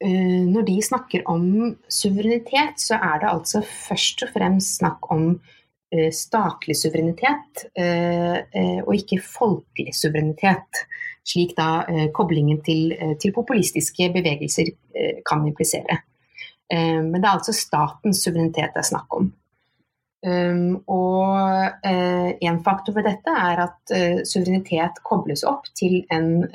når 0.00 0.64
de 0.64 0.78
snakker 0.80 1.26
om 1.28 1.74
suverenitet, 1.92 2.80
så 2.80 2.96
er 2.96 3.20
det 3.20 3.28
altså 3.28 3.60
først 3.60 4.22
og 4.24 4.30
fremst 4.32 4.78
snakk 4.78 5.10
om 5.12 5.26
uh, 5.34 6.10
statlig 6.16 6.76
suverenitet, 6.80 7.66
uh, 7.76 8.38
og 8.86 8.94
ikke 8.96 9.20
folkelig 9.20 9.92
suverenitet. 9.96 10.86
Slik 11.30 11.52
da 11.58 11.84
koblingen 12.16 12.62
til, 12.64 12.94
til, 13.20 13.30
populistiske 13.36 14.06
bevegelser 14.14 14.70
kan 15.28 15.44
implisere. 15.46 15.98
men 16.72 17.12
det 17.12 17.26
er 17.28 17.34
altså 17.36 17.52
statens 17.52 18.22
suverenitet 18.24 18.72
det 18.72 18.80
er 18.80 18.88
snakk 18.88 19.14
om. 19.14 19.28
Um, 20.26 20.80
og 20.88 21.68
en 21.84 22.62
faktor 22.64 22.96
ved 22.96 23.04
dette 23.04 23.36
er 23.36 23.62
at 23.66 23.94
suverenitet 24.26 25.02
kobles 25.04 25.44
opp 25.44 25.68
til 25.76 26.00
en 26.10 26.48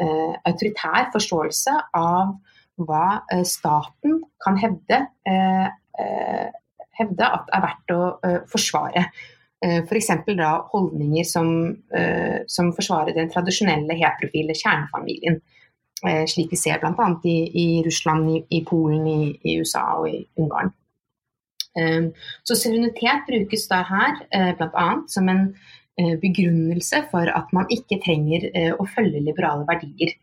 autoritær 0.49 1.11
forståelse 1.13 1.77
av 1.93 2.33
hva 2.81 3.21
staten 3.47 4.19
kan 4.43 4.57
hevde, 4.59 4.97
hevde 6.99 7.29
at 7.37 7.51
er 7.55 7.63
verdt 7.63 7.93
å 7.95 7.99
forsvare. 8.51 9.05
F.eks. 9.65 10.09
da 10.27 10.49
holdninger 10.73 11.25
som, 11.25 11.47
som, 12.51 12.73
forsvarer 12.75 13.15
den 13.15 13.31
tradisjonelle 13.31 13.95
heterofile 13.95 14.53
kjernefamilien. 14.59 15.39
slik 16.27 16.51
vi 16.51 16.59
ser 16.59 16.83
bl.a. 16.83 17.07
I, 17.23 17.37
i 17.63 17.67
Russland, 17.87 18.27
i, 18.35 18.43
i 18.59 18.63
Polen, 18.67 19.07
i, 19.07 19.31
i 19.39 19.55
USA 19.63 19.85
og 20.01 20.11
i 20.11 20.19
Ungarn. 20.35 20.75
Så 22.43 22.55
suverenitet 22.55 23.25
brukes 23.27 23.67
da 23.67 23.81
her 23.83 24.21
eh, 24.31 24.51
bl.a. 24.55 24.87
som 25.11 25.29
en 25.29 25.41
eh, 25.99 26.15
begrunnelse 26.21 27.03
for 27.11 27.27
at 27.27 27.51
man 27.55 27.67
ikke 27.73 27.99
trenger 28.05 28.47
eh, 28.53 28.71
å 28.71 28.87
følge 28.87 29.23
liberale 29.23 29.67
verdier, 29.67 30.15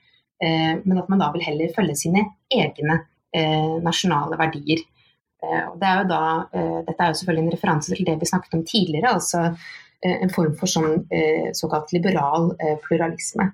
men 0.43 0.99
at 0.99 1.11
man 1.13 1.21
da 1.23 1.29
vil 1.31 1.45
heller 1.47 1.71
følge 1.77 1.95
sine 2.01 2.25
egne 2.51 2.97
nasjonale 3.85 4.35
verdier. 4.41 4.81
Det 5.79 5.87
er 5.87 6.09
da, 6.11 6.23
dette 6.83 6.97
er 6.97 7.13
jo 7.13 7.19
selvfølgelig 7.21 7.45
en 7.45 7.53
referanse 7.55 7.95
til 7.95 8.09
det 8.09 8.17
vi 8.19 8.27
snakket 8.27 8.57
om 8.59 8.65
tidligere, 8.67 9.13
altså 9.15 9.45
en 10.03 10.35
form 10.35 10.57
for 10.59 10.73
sånn, 10.73 11.05
såkalt 11.55 11.95
liberal 11.95 12.51
pluralisme. 12.89 13.47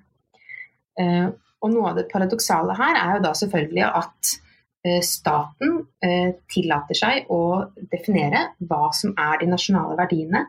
Og 0.97 1.69
noe 1.75 1.91
av 1.91 1.99
det 1.99 2.09
paradoksale 2.09 2.73
her 2.81 2.97
er 3.03 3.13
jo 3.19 3.23
da 3.27 3.35
selvfølgelig 3.37 3.85
at 3.85 4.33
Eh, 4.85 5.01
staten 5.03 5.81
eh, 5.99 6.35
tillater 6.47 6.95
seg 6.95 7.27
å 7.35 7.67
definere 7.91 8.53
hva 8.63 8.87
som 8.95 9.11
er 9.19 9.41
de 9.41 9.49
nasjonale 9.51 9.97
verdiene. 9.99 10.45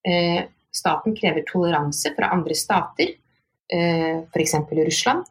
Eh, 0.00 0.46
staten 0.72 1.16
krever 1.16 1.44
toleranse 1.48 2.14
fra 2.16 2.30
andre 2.36 2.56
stater, 2.56 3.14
f.eks. 3.66 4.52
Russland. 4.76 5.24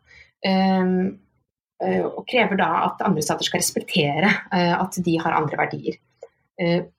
Og 0.46 2.22
krever 2.30 2.60
da 2.60 2.68
at 2.86 3.02
andre 3.04 3.24
stater 3.26 3.48
skal 3.48 3.60
respektere 3.60 4.30
at 4.54 4.98
de 5.04 5.16
har 5.20 5.36
andre 5.36 5.58
verdier. 5.60 5.98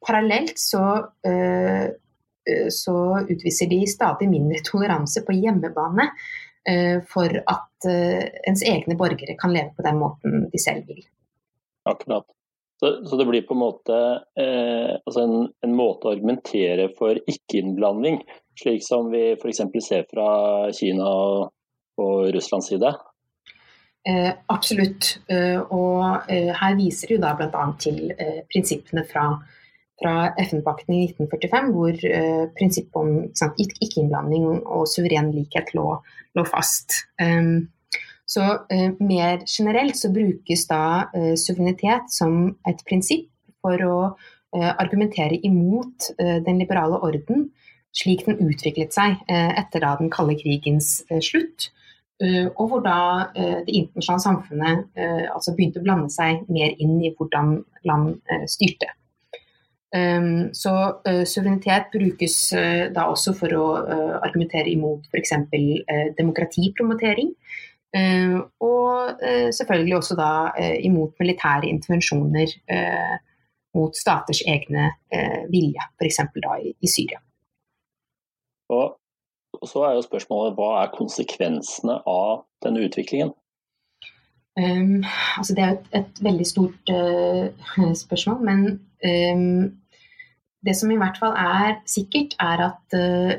Parallelt 0.04 0.58
så, 0.60 0.82
så 2.74 2.96
utviser 3.22 3.70
de 3.70 3.78
stadig 3.88 4.28
mindre 4.28 4.60
toleranse 4.66 5.22
på 5.24 5.38
hjemmebane 5.38 6.10
for 7.08 7.38
at 7.40 7.88
ens 7.88 8.66
egne 8.68 8.98
borgere 9.00 9.38
kan 9.40 9.54
leve 9.54 9.72
på 9.78 9.86
den 9.86 10.02
måten 10.02 10.44
de 10.52 10.60
selv 10.60 10.90
vil. 10.90 11.00
Akkurat. 11.88 12.26
Så, 12.80 13.06
så, 13.06 13.16
det 13.16 13.24
blir 13.24 13.42
på 13.42 13.54
en 13.54 13.62
måte 13.62 13.98
eh, 14.40 14.96
altså 15.06 15.22
en, 15.22 15.36
en, 15.64 15.76
måte 15.76 16.08
å 16.08 16.12
argumentere 16.12 16.90
for 16.98 17.16
ikke-innblanding, 17.16 18.18
slik 18.60 18.84
som 18.84 19.08
vi 19.12 19.30
f.eks. 19.32 19.62
ser 19.80 20.04
fra 20.10 20.28
Kina 20.76 21.06
og, 21.08 21.54
og 22.02 22.28
Russlands 22.36 22.68
side? 22.68 22.90
Eh, 24.06 24.32
absolutt. 24.46 25.16
Eh, 25.26 25.58
og 25.58 26.30
eh, 26.30 26.52
her 26.54 26.76
viser 26.78 27.10
de 27.10 27.20
da 27.22 27.32
bl.a. 27.34 27.62
til 27.82 28.12
eh, 28.14 28.44
prinsippene 28.46 29.02
fra, 29.08 29.24
fra 29.98 30.12
FN-pakten 30.44 30.94
i 30.94 31.06
1945, 31.08 31.72
hvor 31.74 32.04
eh, 32.10 32.44
prinsippet 32.54 33.00
om 33.00 33.56
ikke-innblanding 33.64 34.46
og 34.62 34.86
suveren 34.92 35.32
likhet 35.34 35.74
lå, 35.74 35.88
lå 36.38 36.44
fast. 36.46 37.00
Um, 37.18 37.66
så 38.30 38.46
eh, 38.70 38.94
mer 39.02 39.42
generelt 39.50 39.98
så 39.98 40.12
brukes 40.14 40.66
da 40.70 41.10
suverenitet 41.38 42.10
som 42.14 42.54
et 42.66 42.86
prinsipp 42.86 43.30
for 43.62 43.82
å 43.82 43.98
argumentere 44.56 45.36
imot 45.44 46.06
den 46.16 46.60
liberale 46.62 46.96
orden 47.04 47.48
slik 47.92 48.22
den 48.24 48.38
utviklet 48.40 48.94
seg 48.94 49.18
etter 49.28 49.82
da 49.82 49.90
den 49.98 50.08
kalde 50.14 50.36
krigens 50.38 51.02
slutt. 51.26 51.66
Og 52.16 52.62
hvor 52.70 52.80
da 52.80 52.98
det 53.36 53.74
internasjonale 53.76 54.22
samfunnet 54.24 55.00
altså 55.34 55.52
begynte 55.52 55.82
å 55.82 55.84
blande 55.84 56.08
seg 56.14 56.46
mer 56.48 56.72
inn 56.80 56.94
i 57.04 57.10
hvordan 57.12 57.58
land 57.84 58.14
styrte. 58.48 58.88
Um, 59.92 60.48
så 60.56 60.72
suverenitet 61.28 61.92
brukes 61.92 62.38
da 62.96 63.04
også 63.12 63.36
for 63.36 63.52
å 63.52 63.66
argumentere 64.24 64.72
imot 64.72 65.04
f.eks. 65.12 65.36
Demokratipromotering. 66.16 67.34
Eh, 67.96 68.36
og 68.60 69.22
eh, 69.22 69.48
selvfølgelig 69.54 69.96
også 69.96 70.16
da 70.18 70.30
eh, 70.58 70.76
imot 70.84 71.14
militære 71.20 71.70
intervensjoner 71.70 72.52
mot 73.76 73.96
staters 73.96 74.40
egne 74.48 74.88
vilje, 75.52 75.82
f.eks. 76.00 76.20
da 76.40 76.54
i 76.64 76.88
Syria. 76.88 77.18
Og, 78.72 78.96
og, 79.60 79.68
så 79.68 79.86
er 79.86 79.96
jo 79.96 80.04
spørsmålet 80.06 80.56
hva 80.58 80.70
er 80.82 80.94
konsekvensene 80.94 82.00
av 82.06 82.44
denne 82.64 82.84
utviklingen? 82.86 83.34
Um, 84.56 85.02
altså 85.36 85.52
det 85.56 85.64
er 85.64 85.74
et, 85.74 85.88
et 85.98 86.22
veldig 86.24 86.46
stort 86.48 86.92
uh, 86.92 87.92
spørsmål, 88.04 88.38
men 88.44 88.62
um, 89.04 89.66
det 90.66 90.74
som 90.78 90.90
i 90.90 90.96
hvert 90.96 91.18
fall 91.20 91.36
er 91.36 91.76
sikkert, 91.86 92.38
er 92.40 92.62
at 92.70 92.96
uh, 92.96 93.34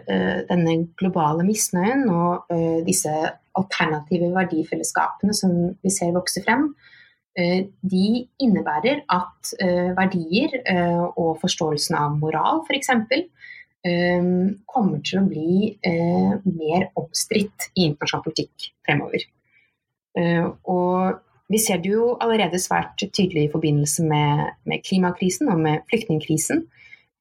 denne 0.51 0.75
globale 0.99 1.45
misnøyen 1.47 2.05
og 2.13 2.45
uh, 2.53 2.85
disse 2.85 3.13
alternative 3.57 4.29
verdifellesskapene 4.35 5.33
som 5.33 5.55
vi 5.81 5.93
ser 5.93 6.13
vokse 6.13 6.43
frem, 6.45 6.69
de 7.37 8.23
innebærer 8.41 9.03
at 9.13 9.49
verdier 9.93 10.55
og 11.21 11.35
forståelsen 11.37 11.93
av 11.93 12.15
moral 12.17 12.63
f.eks. 12.65 12.89
kommer 13.85 14.99
til 15.05 15.19
å 15.21 15.27
bli 15.29 15.77
mer 16.49 16.87
omstridt 16.99 17.69
i 17.77 17.85
internasjonal 17.85 18.23
politikk 18.25 18.65
fremover. 18.83 19.23
Og 20.67 21.21
vi 21.47 21.59
ser 21.63 21.79
det 21.79 21.93
jo 21.93 22.15
allerede 22.19 22.59
svært 22.59 22.99
tydelig 22.99 23.47
i 23.47 23.51
forbindelse 23.51 24.03
med, 24.07 24.81
klimakrisen 24.83 25.47
og 25.51 25.61
med 25.63 25.85
flyktningkrisen. 25.87 26.65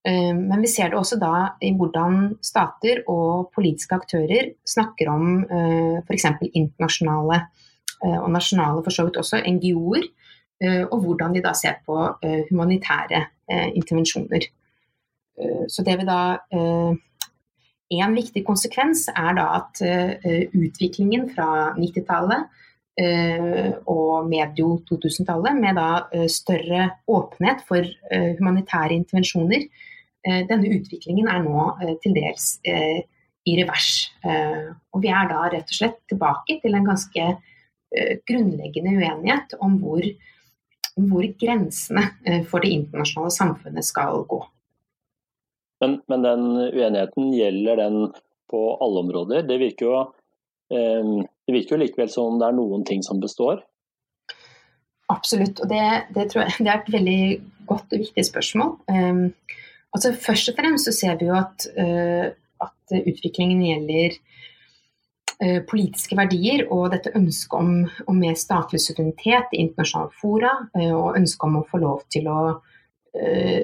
Eh, 0.06 0.32
men 0.34 0.62
vi 0.62 0.70
ser 0.70 0.90
det 0.90 0.98
også 0.98 1.18
da 1.20 1.52
i 1.62 1.70
hvordan 1.78 2.36
stater 2.44 3.04
og 3.10 3.52
politiske 3.54 3.94
aktører 3.94 4.50
snakker 4.66 5.10
om 5.12 5.44
eh, 5.44 6.02
f.eks. 6.02 6.26
internasjonale 6.52 7.38
eh, 7.38 8.18
og 8.18 8.30
nasjonale, 8.34 8.82
for 8.82 8.94
så 8.94 9.06
vidt 9.06 9.20
også 9.22 9.44
NGO-er, 9.46 10.10
og 10.88 11.02
hvordan 11.04 11.34
de 11.34 11.42
da 11.44 11.50
ser 11.52 11.82
på 11.84 11.92
humanitære 12.48 13.18
intervensjoner. 13.76 14.46
Så 15.68 15.84
det 15.84 15.98
vil 16.00 16.08
da 16.08 16.38
En 17.86 18.14
viktig 18.16 18.40
konsekvens 18.46 19.04
er 19.12 19.34
da 19.36 19.44
at 19.60 19.78
utviklingen 20.56 21.28
fra 21.30 21.74
90-tallet 21.76 22.48
og 23.86 24.26
medio 24.26 24.80
2000-tallet, 24.88 25.60
med 25.60 25.78
da 25.78 26.24
større 26.32 26.88
åpenhet 27.06 27.62
for 27.68 27.86
humanitære 28.40 28.96
intervensjoner, 28.96 29.68
Eh, 30.26 30.42
denne 30.48 30.72
utviklingen 30.74 31.28
er 31.30 31.44
nå 31.44 31.66
eh, 31.82 31.94
til 32.02 32.16
dels 32.16 32.56
eh, 32.66 33.04
i 33.46 33.54
revers. 33.60 34.08
Og 34.26 35.04
vi 35.04 35.10
er 35.14 35.28
da 35.30 35.44
rett 35.52 35.68
og 35.70 35.76
slett 35.76 36.00
tilbake 36.10 36.56
til 36.64 36.74
en 36.74 36.88
ganske 36.88 37.26
grunnleggende 38.26 38.96
uenighet 38.96 39.54
om 39.62 39.76
hvor, 39.78 40.02
hvor 40.98 41.28
grensene 41.38 42.02
for 42.50 42.64
det 42.64 42.72
internasjonale 42.74 43.30
samfunnet 43.36 43.86
skal 43.86 44.24
gå. 44.26 44.40
Men, 45.82 45.98
men, 46.08 46.24
den 46.24 46.44
uenigheten 46.72 47.32
gjelder 47.36 47.82
den 47.82 47.98
på 48.50 48.60
alle 48.80 49.02
områder? 49.04 49.42
Det 49.48 49.58
virker, 49.60 49.90
jo, 49.90 49.98
det 50.70 51.52
virker 51.52 51.76
jo 51.76 51.80
likevel 51.82 52.08
som 52.12 52.38
det 52.40 52.48
er 52.48 52.56
noen 52.56 52.86
ting 52.88 53.02
som 53.04 53.20
består? 53.20 53.60
Absolutt, 55.12 55.60
og 55.60 55.68
det, 55.68 55.82
det, 56.16 56.30
jeg, 56.32 56.56
det 56.64 56.70
er 56.70 56.80
et 56.80 56.92
veldig 56.94 57.20
godt 57.68 57.92
og 57.92 58.06
viktig 58.06 58.24
spørsmål. 58.24 58.72
Altså 59.92 60.14
Først 60.16 60.50
og 60.52 60.56
fremst 60.58 60.88
så 60.88 60.94
ser 60.96 61.20
vi 61.20 61.28
jo 61.28 61.36
at 61.36 61.68
uh, 61.76 62.32
at 62.62 62.96
utviklingen 62.96 63.62
gjelder 63.64 64.18
politiske 65.68 66.16
verdier 66.16 66.62
og 66.72 66.94
dette 66.94 67.12
ønsket 67.18 67.58
om, 67.58 67.72
om 68.08 68.16
mer 68.16 68.38
statlig 68.40 68.80
suverenitet 68.80 69.52
i 69.52 69.60
internasjonale 69.66 70.14
fora, 70.16 70.52
og 70.72 71.18
ønsket 71.18 71.44
om 71.44 71.58
å 71.58 71.66
få 71.68 71.80
lov 71.82 72.06
til 72.12 72.30
å 72.32 72.38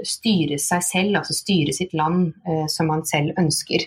styre 0.09 0.57
seg 0.63 0.85
selv, 0.87 1.17
altså 1.19 1.35
styre 1.37 1.75
sitt 1.77 1.93
land 1.99 2.31
som 2.73 2.89
man 2.89 3.03
selv 3.09 3.37
ønsker. 3.41 3.85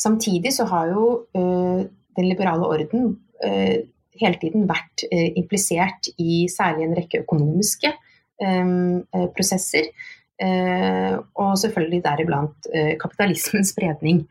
Samtidig 0.00 0.52
så 0.56 0.66
har 0.70 0.90
jo 0.90 1.04
den 1.34 2.28
liberale 2.28 2.66
orden 2.66 3.14
hele 4.20 4.38
tiden 4.40 4.66
vært 4.70 5.06
eh, 5.10 5.32
implisert 5.38 6.10
i 6.22 6.44
særlig 6.52 6.86
en 6.86 6.96
rekke 6.98 7.22
økonomiske 7.24 7.90
eh, 7.90 8.74
eh, 9.14 9.30
prosesser. 9.36 9.90
Og 10.44 11.52
selvfølgelig 11.60 12.00
deriblant 12.02 12.66
kapitalismens 12.98 13.68
spredning. 13.70 14.24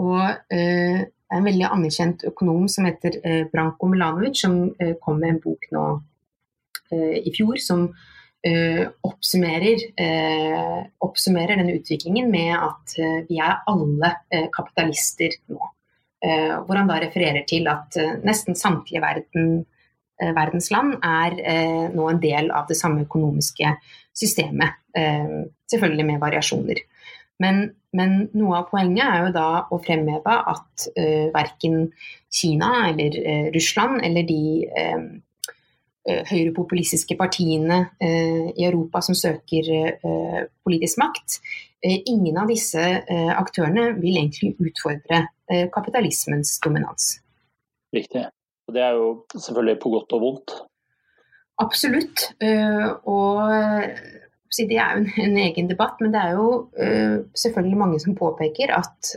Og 0.00 0.22
en 0.56 1.44
veldig 1.44 1.66
anerkjent 1.68 2.24
økonom 2.30 2.64
som 2.72 2.88
heter 2.88 3.18
Branko 3.52 3.90
Milanovic, 3.92 4.40
som 4.40 4.72
kom 5.04 5.20
med 5.20 5.34
en 5.34 5.42
bok 5.44 5.68
nå 5.76 5.84
i 6.96 7.34
fjor 7.36 7.60
som 7.60 7.84
oppsummerer, 8.44 9.80
oppsummerer 11.00 11.56
denne 11.56 11.78
utviklingen 11.78 12.26
med 12.28 12.50
at 12.52 12.96
vi 13.28 13.38
er 13.40 13.62
alle 13.70 14.10
kapitalister 14.52 15.32
nå. 15.48 15.60
Hvor 16.66 16.76
han 16.76 16.90
da 16.90 16.98
refererer 17.00 17.46
til 17.48 17.70
at 17.72 17.96
nesten 18.20 18.58
samtlige 18.58 19.00
verden, 19.00 19.62
verdens 20.36 20.68
land 20.74 20.98
er 21.00 21.38
nå 21.96 22.10
en 22.10 22.20
del 22.20 22.52
av 22.52 22.68
det 22.68 22.76
samme 22.76 23.06
økonomiske 23.06 23.72
systemet. 24.12 24.76
Selvfølgelig 25.72 26.08
med 26.12 26.20
variasjoner. 26.20 26.84
Men, 27.42 27.64
men, 27.94 28.16
noe 28.36 28.60
av 28.60 28.68
poenget 28.70 29.04
er 29.04 29.24
jo 29.24 29.34
da 29.34 29.48
å 29.72 29.80
fremheve 29.82 30.34
at 30.54 30.86
uh, 30.94 31.30
verken 31.34 31.88
Kina 32.32 32.88
eller 32.90 33.16
uh, 33.18 33.46
Russland 33.54 34.02
eller 34.06 34.26
de 34.28 34.42
uh, 34.70 35.08
høyrepopulistiske 36.04 37.16
partiene 37.16 37.78
uh, 37.88 38.48
i 38.52 38.66
Europa 38.66 39.00
som 39.04 39.16
søker 39.16 39.70
politisk 40.64 40.98
makt, 41.00 41.38
ingen 41.84 42.36
av 42.40 42.48
disse 42.48 42.80
aktørene 43.36 43.90
vil 44.00 44.16
egentlig 44.16 44.54
utfordre 44.56 45.24
Eh, 45.50 45.68
kapitalismens 45.72 46.60
dominans. 46.64 47.20
Riktig. 47.92 48.24
Og 48.66 48.74
det 48.74 48.82
er 48.82 48.94
jo 48.96 49.08
selvfølgelig 49.36 49.80
på 49.82 49.90
godt 49.92 50.12
og 50.16 50.20
vondt. 50.20 50.54
Absolutt. 51.60 52.22
Eh, 52.40 52.86
og 53.04 53.52
det 54.56 54.78
er 54.80 54.96
jo 54.96 55.04
en 55.26 55.36
egen 55.36 55.68
debatt, 55.68 56.00
men 56.00 56.14
det 56.14 56.22
er 56.22 56.32
jo 56.38 56.48
eh, 56.80 57.18
selvfølgelig 57.36 57.78
mange 57.78 58.00
som 58.00 58.16
påpeker 58.16 58.72
at 58.72 59.12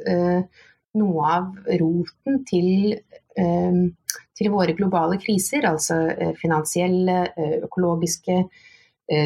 noe 0.98 1.32
av 1.32 1.72
roten 1.80 2.44
til, 2.50 2.98
til 3.38 4.50
våre 4.54 4.74
globale 4.78 5.20
kriser, 5.22 5.66
altså 5.70 5.98
finansielle, 6.42 7.20
økologiske, 7.68 8.42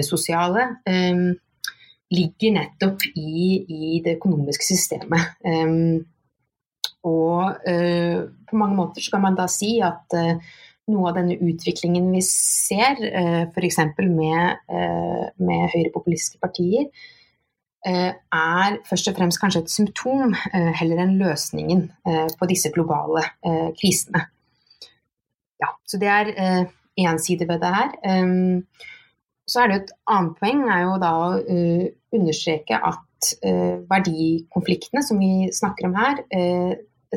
sosiale, 0.05 0.67
ligger 2.11 2.55
nettopp 2.57 3.05
i, 3.15 3.45
i 3.65 4.01
det 4.05 4.17
økonomiske 4.19 4.67
systemet. 4.67 5.39
Og 7.07 7.63
på 7.65 8.59
mange 8.59 8.77
måter 8.77 9.01
så 9.01 9.15
kan 9.15 9.23
man 9.25 9.39
da 9.39 9.47
si 9.49 9.77
at 9.83 10.17
noe 10.91 11.07
av 11.09 11.17
denne 11.17 11.39
utviklingen 11.39 12.11
vi 12.13 12.21
ser, 12.27 12.99
f.eks. 13.55 13.79
med, 14.05 14.61
med 15.39 15.65
høyrepopulistiske 15.73 16.41
partier, 16.43 16.91
er 17.85 18.75
først 18.85 19.07
og 19.09 19.15
fremst 19.17 19.39
kanskje 19.41 19.63
et 19.63 19.71
symptom 19.73 20.35
heller 20.53 20.99
enn 21.01 21.15
løsningen 21.17 21.87
på 22.37 22.49
disse 22.49 22.69
globale 22.75 23.23
krisene. 23.79 24.21
Ja, 25.61 25.71
så 25.89 25.97
det 26.01 26.11
er 26.13 26.29
én 27.01 27.17
side 27.17 27.47
ved 27.49 27.63
det 27.63 27.71
her. 27.73 27.95
Så 29.49 29.63
er 29.63 29.71
det 29.71 29.79
et 29.79 29.95
annet 30.13 30.37
poeng 30.37 30.61
er 30.69 30.83
jo 30.85 30.99
da 31.01 31.11
å 31.23 31.31
understreke 32.13 32.77
at 32.77 33.33
verdikonfliktene 33.89 35.01
som 35.05 35.17
vi 35.17 35.49
snakker 35.49 35.89
om 35.89 35.97
her, 35.97 36.21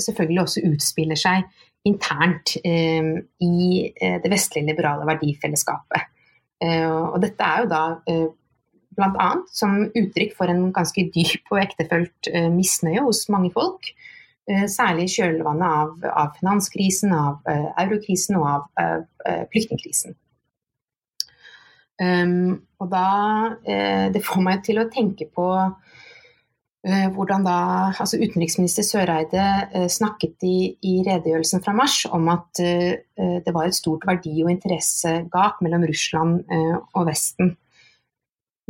selvfølgelig 0.00 0.46
også 0.46 0.64
utspiller 0.70 1.20
seg 1.20 1.44
internt 1.85 2.57
eh, 2.64 3.11
i 3.44 3.59
eh, 3.92 4.16
det 4.22 4.31
vestlige 4.33 4.70
liberale 4.70 5.07
verdifellesskapet. 5.09 6.09
Eh, 6.64 6.88
og 6.88 7.18
dette 7.22 7.44
er 7.44 7.62
jo 7.62 7.70
da 7.70 7.83
eh, 8.09 8.27
bl.a. 8.97 9.31
som 9.53 9.85
uttrykk 9.91 10.35
for 10.39 10.51
en 10.51 10.67
ganske 10.75 11.07
dyp 11.15 11.53
og 11.53 11.63
ektefølt 11.63 12.31
eh, 12.33 12.51
misnøye 12.53 13.05
hos 13.07 13.25
mange 13.33 13.53
folk. 13.55 13.93
Eh, 14.51 14.67
særlig 14.69 15.09
i 15.09 15.15
kjølvannet 15.17 15.65
av, 15.69 15.95
av, 16.11 16.35
finanskrisen, 16.41 17.15
av 17.17 17.49
eh, 17.51 17.71
eurokrisen 17.87 18.39
og 18.41 18.51
av 18.51 18.69
eh, 18.81 19.43
flyktningkrisen. 19.53 20.19
Um, 21.95 22.65
og 22.83 22.89
da 22.91 23.09
Det 23.63 24.19
får 24.27 24.41
meg 24.43 24.65
til 24.67 24.81
å 24.83 24.89
tenke 24.91 25.29
på 25.31 25.45
Eh, 26.85 27.07
hvordan 27.17 27.47
da 27.47 27.59
altså 27.97 28.19
Utenriksminister 28.21 28.85
Søreide 28.85 29.45
eh, 29.73 29.87
snakket 29.89 30.45
i, 30.45 30.57
i, 30.85 30.99
redegjørelsen 31.07 31.63
fra 31.65 31.73
mars 31.73 32.03
om 32.13 32.29
at 32.29 32.61
det 32.61 33.55
var 33.57 33.71
et 33.71 33.77
stort 33.77 34.05
verdi- 34.05 34.43
og 34.45 34.51
interessegap 34.53 35.63
mellom 35.65 35.87
Russland 35.89 36.43
og 36.93 37.07
Vesten. 37.09 37.55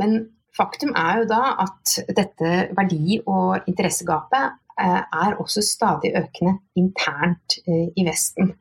Men 0.01 0.19
faktum 0.57 0.95
er 0.99 1.23
jo 1.23 1.31
da 1.31 1.41
at 1.65 1.97
dette 2.17 2.53
verdi- 2.77 3.23
og 3.27 3.67
interessegapet 3.71 4.55
uh, 4.81 5.03
er 5.03 5.37
også 5.39 5.63
stadig 5.67 6.15
økende 6.19 6.59
internt 6.79 7.59
i 7.67 8.07
Vesten. 8.07 8.55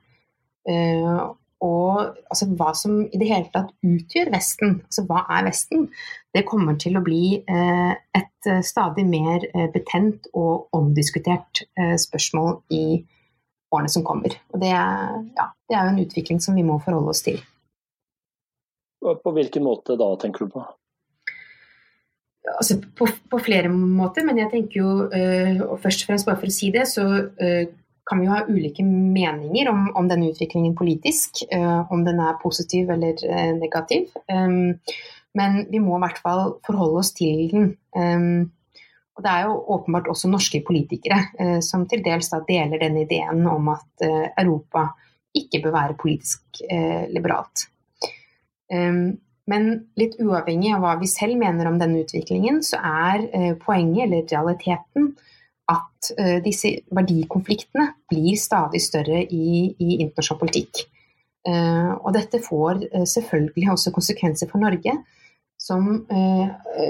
Og 1.63 1.99
altså, 2.27 2.47
hva 2.59 2.73
som 2.75 2.97
i 3.05 3.19
det 3.19 3.29
hele 3.29 3.47
tatt 3.53 3.71
utgjør 3.87 4.31
Vesten, 4.33 4.75
altså 4.83 5.05
hva 5.07 5.23
er 5.31 5.45
Vesten, 5.47 5.87
det 6.35 6.43
kommer 6.49 6.75
til 6.81 6.97
å 6.99 7.03
bli 7.05 7.37
eh, 7.39 7.93
et 8.19 8.49
eh, 8.51 8.59
stadig 8.65 9.05
mer 9.07 9.45
eh, 9.53 9.69
betent 9.71 10.27
og 10.33 10.73
omdiskutert 10.75 11.63
eh, 11.79 11.95
spørsmål 12.01 12.57
i 12.75 12.83
årene 13.73 13.93
som 13.95 14.03
kommer. 14.05 14.35
Og 14.51 14.59
det 14.63 14.73
er, 14.75 15.21
ja, 15.37 15.47
det 15.69 15.77
er 15.77 15.87
jo 15.87 15.93
en 15.93 16.03
utvikling 16.03 16.43
som 16.43 16.59
vi 16.59 16.67
må 16.67 16.79
forholde 16.83 17.15
oss 17.15 17.23
til. 17.25 17.39
På 19.03 19.35
hvilken 19.35 19.63
måte 19.63 19.95
da, 19.99 20.09
tenker 20.19 20.45
du 20.45 20.57
på? 20.57 20.65
Altså, 22.43 22.75
på, 22.97 23.07
på, 23.31 23.39
flere 23.39 23.69
måter, 23.71 24.25
men 24.27 24.41
jeg 24.41 24.51
tenker 24.51 24.81
jo, 24.81 24.89
øh, 25.07 25.61
og 25.63 25.77
først 25.83 26.03
og 26.03 26.09
fremst 26.09 26.27
bare 26.27 26.41
for 26.41 26.51
å 26.51 26.55
si 26.55 26.73
det, 26.75 26.83
så 26.91 27.05
øh, 27.23 27.65
kan 28.09 28.19
vi 28.19 28.27
jo 28.27 28.33
ha 28.33 28.41
ulike 28.49 28.83
meninger 28.83 29.69
om, 29.71 29.85
om 29.95 30.09
denne 30.11 30.27
utviklingen 30.33 30.73
politisk. 30.75 31.45
Uh, 31.53 31.87
om 31.93 32.01
den 32.03 32.19
er 32.19 32.35
positiv 32.41 32.91
eller 32.91 33.15
negativ. 33.55 34.09
Um, 34.27 34.73
men 35.39 35.61
vi 35.71 35.79
må 35.79 35.95
i 35.95 36.01
hvert 36.03 36.19
fall 36.19 36.57
forholde 36.67 36.99
oss 36.99 37.13
til 37.15 37.47
den. 37.53 37.69
Um, 37.95 38.51
og 39.15 39.23
det 39.23 39.31
er 39.31 39.47
jo 39.47 39.55
åpenbart 39.77 40.09
også 40.11 40.27
norske 40.27 40.59
politikere 40.67 41.61
som 41.63 41.85
til 41.87 42.01
dels 42.03 42.31
da 42.31 42.39
deler 42.47 42.81
den 42.81 42.95
ideen 42.97 43.43
om 43.45 43.67
at 43.69 44.05
Europa 44.41 44.87
ikke 45.37 45.59
bør 45.61 45.75
være 45.75 45.97
politisk 46.01 46.63
liberalt. 47.13 47.67
Um, 48.73 49.21
men 49.49 49.69
litt 49.99 50.15
uavhengig 50.23 50.71
av 50.75 50.83
hva 50.83 50.93
vi 51.01 51.09
selv 51.11 51.35
mener 51.39 51.67
om 51.67 51.79
denne 51.81 52.03
utviklingen, 52.05 52.61
så 52.63 52.79
er 52.79 53.25
poenget, 53.63 54.05
eller 54.05 54.27
realiteten, 54.31 55.13
at 55.71 56.09
uh, 56.19 56.39
disse 56.43 56.69
verdikonfliktene 56.91 57.89
blir 58.11 58.39
stadig 58.39 58.81
større 58.83 59.21
i, 59.23 59.71
i 59.79 59.99
internasjonal 60.03 60.41
politikk. 60.41 60.85
Uh, 61.47 61.91
og 61.99 62.13
dette 62.15 62.39
får 62.43 62.85
selvfølgelig 63.09 63.69
også 63.73 63.93
konsekvenser 63.95 64.51
for 64.51 64.63
Norge, 64.63 64.95
som 65.63 65.85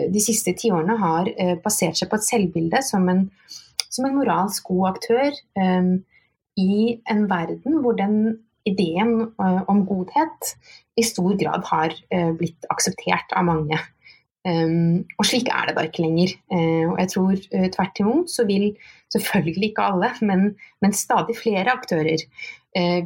de 0.10 0.22
siste 0.24 0.50
tiårene 0.58 0.96
har 0.98 1.28
basert 1.62 2.00
seg 2.00 2.10
på 2.10 2.18
et 2.18 2.26
selvbilde 2.26 2.80
som 2.82 3.04
en, 3.12 3.28
som 3.86 4.08
en 4.08 4.16
moralsk 4.18 4.66
god 4.72 4.88
aktør 4.96 5.36
i 6.58 6.78
en 7.14 7.22
verden 7.30 7.78
hvor 7.84 7.94
den 8.00 8.16
ideen 8.70 9.34
om 9.40 9.82
godhet 9.88 10.54
i 11.00 11.04
stor 11.04 11.34
grad 11.40 11.66
har 11.68 11.96
blitt 12.40 12.68
akseptert 12.72 13.34
av 13.36 13.48
mange. 13.50 13.80
Um, 14.44 15.06
og 15.16 15.28
slik 15.30 15.48
er 15.48 15.70
det 15.70 15.78
da 15.78 15.86
ikke 15.88 16.04
lenger. 16.04 16.34
Uh, 16.52 16.92
og 16.92 16.98
jeg 17.00 17.12
tror 17.14 17.44
tvert 17.78 18.02
imot 18.04 18.32
så 18.32 18.44
vil 18.48 18.74
selvfølgelig 19.16 19.70
ikke 19.70 19.86
alle, 19.94 20.10
men, 20.28 20.50
men 20.84 20.96
stadig 20.96 21.38
flere 21.40 21.76
aktører 21.78 22.24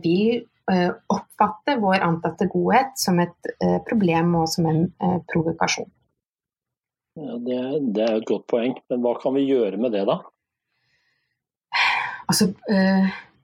vil 0.03 0.45
oppfatte 1.11 1.73
vår 1.79 2.03
antatte 2.03 2.45
godhet 2.51 2.93
som 2.99 3.19
et 3.19 3.49
problem 3.87 4.33
og 4.39 4.45
som 4.51 4.67
en 4.67 4.79
provokasjon. 5.27 5.89
Ja, 7.19 7.35
det, 7.43 7.57
det, 7.95 8.03
er 8.05 8.15
et 8.15 8.27
godt 8.29 8.45
poeng, 8.51 8.77
men 8.91 9.03
hva 9.03 9.13
kan 9.19 9.35
vi 9.35 9.43
gjøre 9.47 9.79
med 9.79 9.91
det 9.95 10.05
da? 10.07 10.17
Altså, 12.31 12.49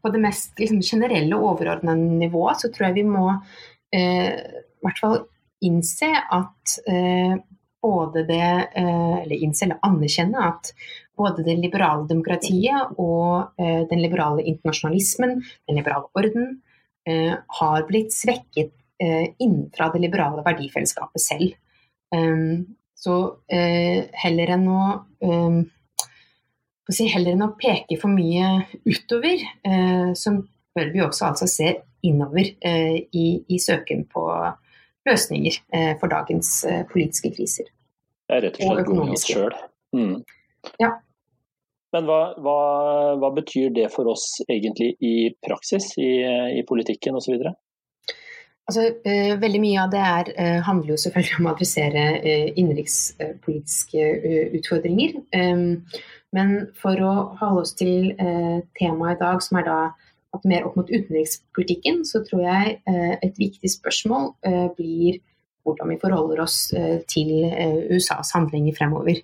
på 0.04 0.12
det 0.14 0.22
mest 0.24 0.60
liksom, 0.60 0.82
generelle 0.84 1.38
og 1.38 1.54
overordnede 1.54 2.20
nivået 2.20 2.60
så 2.62 2.70
tror 2.74 2.90
jeg 2.90 3.00
vi 3.02 3.08
må 3.08 3.30
i 3.94 4.02
hvert 4.84 5.00
fall 5.00 5.20
innse 5.64 6.10
at 6.12 6.74
både 7.84 8.24
det, 8.28 8.50
eh, 8.80 9.16
eller 9.22 9.44
innse 9.44 9.68
eller 9.68 9.84
anerkjenne 9.86 10.48
at 10.48 10.72
både 11.20 11.46
det 11.46 11.60
liberale 11.62 12.08
demokratiet 12.10 12.96
og 12.98 13.54
den 13.60 14.02
liberale 14.02 14.42
internasjonalismen, 14.50 15.36
den 15.70 15.78
liberale 15.78 16.10
orden, 16.18 16.56
har 17.60 17.84
blitt 17.86 18.16
svekket 18.16 18.72
innenfra 18.98 19.92
det 19.94 20.02
liberale 20.02 20.42
verdifellesskapet 20.42 21.22
selv. 21.22 21.54
Så 22.98 23.18
heller 24.24 24.56
enn 24.56 24.66
å 24.74 24.82
si, 26.92 27.08
heller 27.08 27.38
enn 27.38 27.46
å 27.46 27.54
peke 27.56 27.96
for 28.02 28.12
mye 28.12 28.66
utover, 28.84 29.40
så 30.20 30.34
bør 30.76 30.90
vi 30.92 31.04
også 31.06 31.30
altså 31.30 31.48
se 31.48 31.70
innover 32.04 32.50
i, 32.60 33.28
i 33.48 33.60
søken 33.64 34.04
på 34.12 34.26
løsninger 35.10 35.58
eh, 35.74 35.94
for 36.00 36.12
dagens 36.12 36.52
eh, 36.66 36.84
politiske 36.92 37.34
kriser. 37.36 37.72
Det 38.28 38.38
er 38.38 38.46
rett 38.48 38.60
og 38.60 38.70
slett 38.70 38.88
god 38.90 39.16
oss 39.16 39.26
sjøl. 39.28 39.58
Mm. 39.96 40.16
Ja. 40.82 40.94
Men 41.94 42.08
hva, 42.10 42.22
hva, 42.42 42.60
hva, 43.22 43.30
betyr 43.36 43.74
det 43.76 43.92
for 43.94 44.10
oss 44.10 44.40
egentlig 44.48 44.96
i 45.04 45.30
praksis, 45.46 45.92
i, 46.02 46.24
i 46.58 46.64
politikken 46.66 47.20
osv.? 47.20 47.36
Altså, 48.64 48.88
eh, 49.06 49.36
veldig 49.38 49.60
mye 49.62 49.84
av 49.84 49.92
det 49.92 50.02
er, 50.02 50.32
eh, 50.40 50.60
handler 50.66 50.96
jo 50.96 51.02
selvfølgelig 51.04 51.38
om 51.42 51.50
å 51.50 51.54
adressere 51.54 52.06
eh, 52.24 52.48
innenrikspolitiske 52.56 54.08
eh, 54.16 54.58
utfordringer. 54.58 55.20
Men 56.34 56.56
for 56.80 56.98
å 57.06 57.14
holde 57.40 57.62
oss 57.62 57.76
til 57.78 58.12
temaet 58.80 59.18
i 59.18 59.22
dag, 59.22 59.42
som 59.46 59.60
er 59.60 59.68
da 59.68 59.78
at 60.34 60.48
mer 60.50 60.66
opp 60.68 60.78
mot 60.80 60.90
utenrikspolitikken, 60.90 62.02
så 62.10 62.24
tror 62.26 62.44
jeg 62.48 62.78
eh, 62.90 63.14
et 63.22 63.38
viktig 63.40 63.70
spørsmål 63.70 64.32
eh, 64.48 64.68
blir 64.78 65.22
hvordan 65.64 65.94
vi 65.94 66.00
forholder 66.02 66.42
oss 66.44 66.58
eh, 66.76 67.00
til 67.10 67.32
USAs 67.94 68.34
handlinger 68.36 68.76
fremover. 68.76 69.22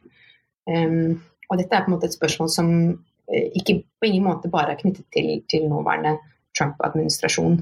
Ehm, 0.70 1.18
og 1.50 1.60
dette 1.60 1.76
er 1.76 1.84
på 1.84 1.92
en 1.92 1.98
måte 1.98 2.08
et 2.08 2.16
spørsmål 2.16 2.52
som 2.54 2.70
ikke 3.30 3.76
på 4.02 4.08
ingen 4.08 4.24
måte 4.26 4.50
bare 4.50 4.74
er 4.74 4.80
knyttet 4.80 5.06
til, 5.14 5.28
til 5.50 5.68
nåværende 5.70 6.16
Trump-administrasjon. 6.58 7.60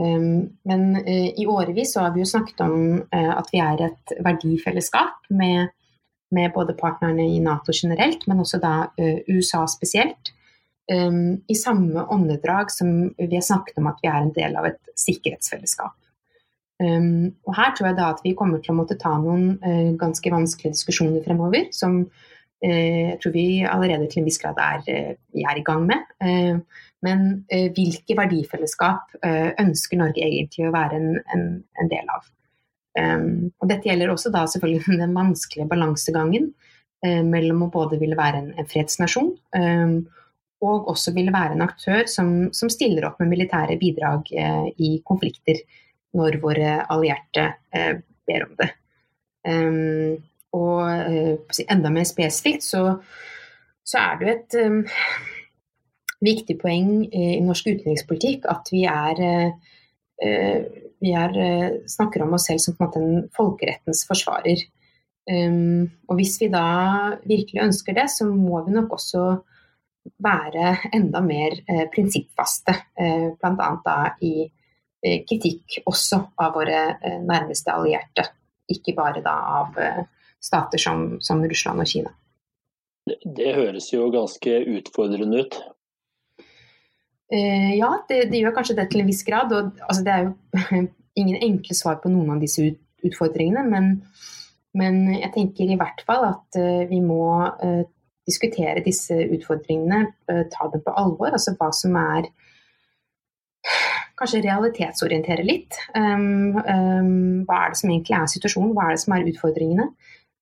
Ehm, 0.00 0.38
men 0.66 0.86
i 1.04 1.46
årevis 1.50 1.92
så 1.94 2.06
har 2.06 2.14
vi 2.14 2.22
jo 2.22 2.30
snakket 2.30 2.62
om 2.64 2.78
at 3.12 3.50
vi 3.52 3.60
er 3.62 3.84
et 3.90 4.14
verdifellesskap 4.24 5.28
med, 5.30 5.74
med 6.34 6.52
både 6.54 6.74
partnerne 6.78 7.24
i 7.30 7.38
Nato 7.42 7.72
generelt, 7.74 8.26
men 8.28 8.42
også 8.42 8.58
da 8.62 8.74
USA 9.30 9.64
spesielt 9.70 10.34
um, 10.92 11.42
i 11.48 11.54
samme 11.54 12.06
åndedrag 12.06 12.70
som 12.70 13.14
vi 13.18 13.34
har 13.34 13.44
snakket 13.44 13.78
om 13.78 13.88
at 13.90 14.00
vi 14.02 14.10
er 14.10 14.20
en 14.20 14.34
del 14.36 14.56
av 14.58 14.68
et 14.68 14.80
sikkerhetsfellesskap. 15.00 15.96
Um, 16.82 17.34
og 17.46 17.54
her 17.56 17.74
tror 17.74 17.90
jeg 17.90 17.98
da 18.00 18.10
at 18.10 18.22
vi 18.24 18.34
kommer 18.36 18.62
til 18.62 18.74
å 18.74 18.80
måtte 18.80 18.98
ta 19.00 19.14
noen 19.20 19.54
uh, 19.62 19.92
ganske 19.98 20.32
vanskelige 20.32 20.74
diskusjoner 20.74 21.24
fremover, 21.26 21.68
som 21.74 22.02
uh, 22.02 22.24
jeg 22.64 23.18
tror 23.22 23.36
vi 23.36 23.46
allerede 23.68 24.08
til 24.10 24.22
en 24.22 24.28
viss 24.28 24.40
grad 24.42 24.58
er, 24.60 25.14
er 25.14 25.58
i 25.60 25.64
gang 25.66 25.84
med. 25.86 26.10
men 27.04 27.44
hvilke 27.76 28.14
verdifellesskap 28.16 29.18
ønsker 29.60 29.98
Norge 30.00 30.22
egentlig 30.24 30.64
å 30.64 30.72
være 30.72 30.96
en, 30.96 31.18
en, 31.34 31.42
en 31.82 31.90
del 31.90 32.08
av? 32.08 32.22
Um, 32.94 33.50
og 33.58 33.66
dette 33.70 33.88
gjelder 33.88 34.12
også 34.12 34.30
da 34.34 34.44
selvfølgelig 34.50 34.98
den 35.04 35.16
vanskelige 35.16 35.70
balansegangen 35.70 36.52
mellom 37.04 37.66
å 37.66 37.66
både 37.68 37.98
ville 38.00 38.16
være 38.16 38.38
en, 38.40 38.46
en 38.56 38.68
fredsnasjon 38.70 39.26
um, 39.58 39.96
og 40.64 40.88
også 40.92 41.12
ville 41.16 41.34
være 41.34 41.56
en 41.56 41.64
aktør 41.64 42.06
som, 42.10 42.30
som 42.56 42.70
stiller 42.72 43.06
opp 43.08 43.20
med 43.20 43.32
militære 43.32 43.76
bidrag 43.80 44.30
uh, 44.32 44.68
i 44.78 44.96
konflikter 45.06 45.60
når 46.14 46.38
våre 46.42 46.78
allierte 46.92 47.46
uh, 47.74 47.94
ber 48.28 48.46
om 48.46 48.56
det. 48.60 48.70
Um, 49.44 50.16
og 50.54 50.82
uh, 50.86 51.62
enda 51.66 51.92
mer 51.92 52.08
spesifikt 52.08 52.64
så, 52.64 52.84
så, 53.84 54.00
er 54.00 54.20
det 54.20 54.26
jo 54.26 54.34
et 54.34 54.58
um, 54.64 54.80
viktig 56.24 56.56
poeng 56.62 56.92
i, 57.10 57.40
norsk 57.44 57.74
utenrikspolitikk 57.74 58.48
at 58.48 58.70
vi 58.72 58.86
er, 58.88 59.24
vi 60.22 61.10
er 61.10 61.34
uh, 61.34 61.78
snakker 61.90 62.22
om 62.22 62.36
oss 62.36 62.46
selv 62.48 62.62
som 62.62 62.76
på 62.78 62.84
en 62.84 62.88
måte 62.88 63.00
en 63.02 63.24
folkerettens 63.34 64.04
forsvarer. 64.08 64.62
Um, 65.24 65.88
og 66.08 66.20
hvis 66.20 66.36
vi 66.40 66.50
da 66.52 66.66
virkelig 67.24 67.64
ønsker 67.64 67.96
det, 67.96 68.06
så 68.12 68.28
må 68.28 68.62
vi 68.66 68.76
nok 68.76 68.94
også 68.98 69.24
være 70.24 70.76
enda 70.92 71.20
mer 71.24 71.56
eh, 71.68 71.86
prinsippfaste, 71.94 72.74
eh, 73.00 73.28
bl.a. 73.40 73.68
da 73.84 73.96
i 74.20 74.34
eh, 74.44 75.22
kritikk 75.28 75.80
også 75.86 76.20
av 76.36 76.56
våre 76.56 76.80
eh, 77.00 77.20
nærmeste 77.24 77.72
allierte. 77.72 78.26
Ikke 78.70 78.94
bare 78.96 79.22
da 79.24 79.34
av 79.60 79.80
eh, 79.80 80.02
stater 80.40 80.80
som, 80.80 81.06
som, 81.24 81.42
Russland 81.44 81.80
og 81.80 81.88
Kina. 81.88 82.12
Det, 83.08 83.18
det 83.36 83.54
høres 83.56 83.90
jo 83.92 84.10
ganske 84.12 84.60
utfordrende 84.76 85.44
ut. 85.44 85.60
Eh, 87.32 87.72
ja, 87.78 87.90
det, 88.08 88.26
det, 88.30 88.42
gjør 88.42 88.54
kanskje 88.58 88.76
det 88.78 88.90
til 88.92 89.04
en 89.04 89.08
viss 89.08 89.24
grad. 89.26 89.52
Og, 89.56 89.72
altså, 89.88 90.04
det 90.04 90.12
er 90.12 90.26
jo 90.26 90.84
ingen 91.20 91.40
enkle 91.42 91.76
svar 91.78 92.00
på 92.02 92.12
noen 92.12 92.34
av 92.36 92.42
disse 92.42 92.64
ut, 92.64 92.80
utfordringene, 93.04 93.64
men, 93.68 93.90
men, 94.74 95.02
jeg 95.14 95.30
tenker 95.34 95.70
i 95.70 95.76
hvert 95.78 96.00
fall 96.08 96.24
at 96.30 96.56
vi 96.88 97.02
må 97.04 97.26
diskutere 98.24 98.84
disse 98.84 99.16
utfordringene, 99.36 100.00
uh, 100.30 100.44
ta 100.52 100.68
dem 100.72 100.82
på 100.84 100.94
alvor. 100.96 101.32
Altså 101.32 101.54
hva 101.58 101.70
som 101.76 101.96
er 102.00 102.30
Kanskje 104.14 104.44
realitetsorientere 104.44 105.42
litt. 105.42 105.74
Um, 105.96 106.54
um, 106.54 107.40
hva 107.48 107.64
er 107.64 107.72
det 107.72 107.78
som 107.80 107.90
egentlig 107.90 108.14
er 108.14 108.28
situasjonen, 108.30 108.74
hva 108.76 108.84
er 108.86 108.94
det 108.94 109.02
som 109.02 109.14
er 109.16 109.30
utfordringene? 109.32 109.86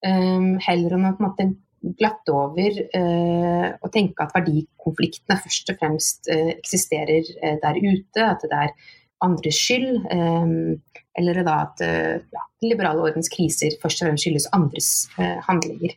Um, 0.05 0.49
heller 0.61 0.97
enn 0.99 1.07
å 1.09 1.13
på 1.17 1.23
en 1.23 1.29
måte 1.31 1.47
glatte 1.83 2.35
over 2.35 2.79
eh, 2.95 3.69
å 3.75 3.91
tenke 3.93 4.25
at 4.25 4.35
verdikonfliktene 4.37 5.39
først 5.43 5.73
og 5.73 5.81
fremst 5.81 6.31
eh, 6.31 6.55
eksisterer 6.55 7.27
eh, 7.43 7.59
der 7.63 7.79
ute, 7.81 8.27
at 8.27 8.45
det 8.47 8.61
er 8.67 8.75
andres 9.23 9.59
skyld. 9.59 10.09
eller 11.15 11.43
da 11.47 11.53
at 11.63 11.83
ja, 11.85 12.41
den 12.59 12.73
liberale 12.73 13.05
ordens 13.05 13.29
kriser 13.31 13.77
først 13.79 14.01
og 14.01 14.09
fremst 14.09 14.25
skyldes 14.25 14.49
andres 14.57 14.89
handlinger. 15.47 15.93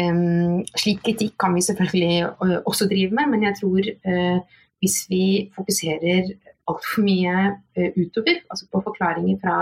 Um, 0.00 0.64
slik 0.74 1.04
kritikk 1.04 1.36
kan 1.38 1.54
vi 1.54 1.62
selvfølgelig 1.62 2.32
også 2.66 2.88
drive 2.90 3.14
med, 3.14 3.30
men 3.30 3.44
jeg 3.46 3.60
tror 3.60 3.90
hvis 4.82 4.96
vi 5.12 5.22
fokuserer 5.54 6.32
altfor 6.66 7.06
mye 7.06 7.36
utover, 7.94 8.42
altså 8.50 8.66
på 8.72 8.82
forklaringer 8.88 9.38
fra 9.44 9.56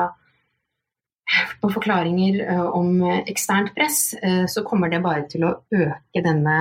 på 1.61 1.71
forklaringer 1.75 2.41
om 2.75 3.03
eksternt 3.05 3.75
press, 3.77 4.15
så 4.49 4.63
kommer 4.67 4.91
det 4.91 5.03
bare 5.05 5.27
til 5.31 5.45
å 5.47 5.53
øke 5.75 6.23
denne 6.25 6.57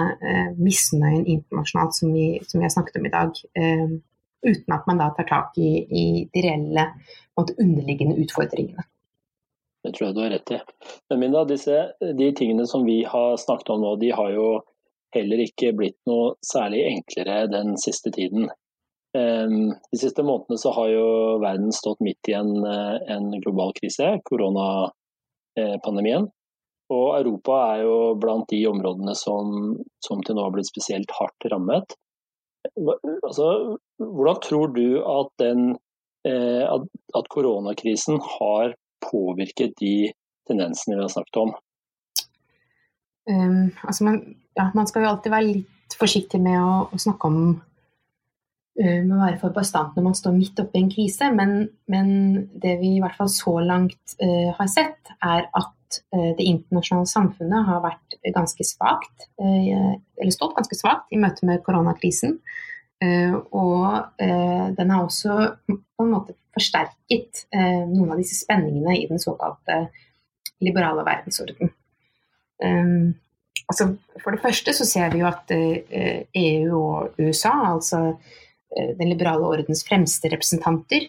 misnøyen 0.59 1.25
internasjonalt 1.25 1.97
som 1.97 2.13
vi, 2.13 2.27
som 2.45 2.59
vi 2.59 2.67
har 2.67 2.73
snakket 2.75 2.99
om 2.99 3.07
i 3.09 3.13
dag. 3.13 3.41
Uten 4.45 4.75
at 4.75 4.85
man 4.87 5.01
da 5.01 5.09
tar 5.17 5.27
tak 5.27 5.57
i, 5.59 5.71
i 5.89 6.05
de 6.31 6.45
reelle 6.45 6.85
underliggende 7.39 8.19
utfordringene. 8.21 8.85
Det 9.83 9.93
tror 9.95 10.09
jeg 10.09 10.15
du 10.15 10.21
har 10.21 10.33
rett 10.33 10.51
i. 10.51 10.59
Men 11.09 11.21
Minda, 11.23 11.45
disse, 11.47 11.75
de 11.99 12.31
tingene 12.35 12.65
som 12.67 12.83
vi 12.85 13.01
har 13.07 13.37
snakket 13.39 13.69
om 13.75 13.83
nå, 13.83 13.95
de 14.01 14.11
har 14.11 14.33
jo 14.35 14.47
heller 15.15 15.41
ikke 15.45 15.71
blitt 15.73 15.97
noe 16.09 16.33
særlig 16.45 16.83
enklere 16.91 17.45
den 17.51 17.77
siste 17.81 18.11
tiden. 18.13 18.49
Ehm, 19.17 19.73
de 19.91 19.97
siste 19.97 20.23
månedene 20.25 20.57
så 20.61 20.71
har 20.75 20.89
jo 20.93 21.05
verden 21.41 21.71
stått 21.73 22.01
midt 22.05 22.29
i 22.29 22.35
en, 22.37 22.51
eh, 22.65 22.97
en 23.15 23.31
global 23.41 23.73
krise, 23.77 24.19
koronapandemien. 24.29 26.27
Og 26.89 27.19
Europa 27.19 27.53
er 27.73 27.83
jo 27.85 27.95
blant 28.21 28.47
de 28.49 28.67
områdene 28.69 29.15
som, 29.17 29.45
som 30.05 30.21
til 30.25 30.35
nå 30.37 30.45
har 30.45 30.53
blitt 30.53 30.69
spesielt 30.69 31.11
hardt 31.17 31.49
rammet. 31.53 31.87
Altså, 32.77 33.77
hvordan 34.01 34.41
tror 34.43 34.67
du 34.75 34.87
at, 35.01 35.29
den, 35.41 35.59
eh, 36.27 36.65
at, 36.65 36.81
at 37.17 37.29
koronakrisen 37.33 38.19
har 38.39 38.75
påvirket 39.05 39.77
de 39.79 40.11
tendensene 40.49 40.97
vi 40.97 41.05
har 41.05 41.13
snakket 41.13 41.41
om? 41.45 41.53
Um, 43.29 43.69
altså 43.85 44.07
man, 44.07 44.15
ja, 44.57 44.71
man, 44.73 44.87
skal 44.89 45.05
jo 45.05 45.11
alltid 45.11 45.31
være 45.31 45.51
litt 45.51 45.95
forsiktig 45.99 46.39
med 46.41 46.57
å, 46.57 46.89
å 46.89 46.97
snakke 46.97 47.29
om 47.29 47.61
med 48.79 49.11
å 49.11 49.19
være 49.19 49.39
for 49.41 49.51
bastant 49.51 49.97
når 49.97 50.05
man 50.05 50.15
står 50.15 50.37
midt 50.37 50.61
oppe 50.63 50.79
i 50.79 50.83
en 50.85 50.91
krise, 50.93 51.27
men, 51.35 51.65
men, 51.91 52.13
det 52.63 52.77
vi 52.79 52.93
i 52.95 53.01
hvert 53.03 53.17
fall 53.17 53.31
så 53.33 53.57
langt 53.59 54.15
uh, 54.23 54.53
har 54.55 54.69
sett, 54.71 55.11
er 55.19 55.49
at 55.49 55.99
uh, 56.15 56.31
det 56.37 56.45
internasjonale 56.47 57.11
samfunnet 57.11 57.67
har 57.67 57.83
vært 57.83 58.19
ganske 58.35 58.67
svakt, 58.67 59.27
eller 59.39 60.31
stått 60.35 60.55
ganske 60.55 60.79
svakt 60.79 61.11
i 61.11 61.19
møte 61.19 61.47
med 61.47 61.63
koronakrisen. 61.65 62.39
og 63.55 63.85
den 64.19 64.89
har 64.91 65.05
også 65.05 65.35
på 65.69 66.03
en 66.03 66.11
måte 66.11 66.33
forsterket 66.59 67.45
eh, 67.55 67.85
noen 67.87 68.13
av 68.13 68.19
disse 68.19 68.37
spenningene 68.43 68.97
i 68.97 69.07
den 69.09 69.21
såkalte 69.21 69.87
liberale 70.63 71.05
verdensorden. 71.07 71.71
Um, 72.59 73.15
altså, 73.71 73.93
for 74.19 74.35
det 74.35 74.41
første 74.43 74.73
så 74.75 74.87
ser 74.87 75.13
vi 75.13 75.21
jo 75.21 75.29
at 75.29 75.51
eh, 75.55 76.25
EU 76.35 76.75
og 76.75 77.21
USA, 77.21 77.53
altså 77.75 78.01
eh, 78.09 78.45
den 78.99 79.09
liberale 79.09 79.47
ordens 79.47 79.81
fremste 79.87 80.29
representanter, 80.29 81.07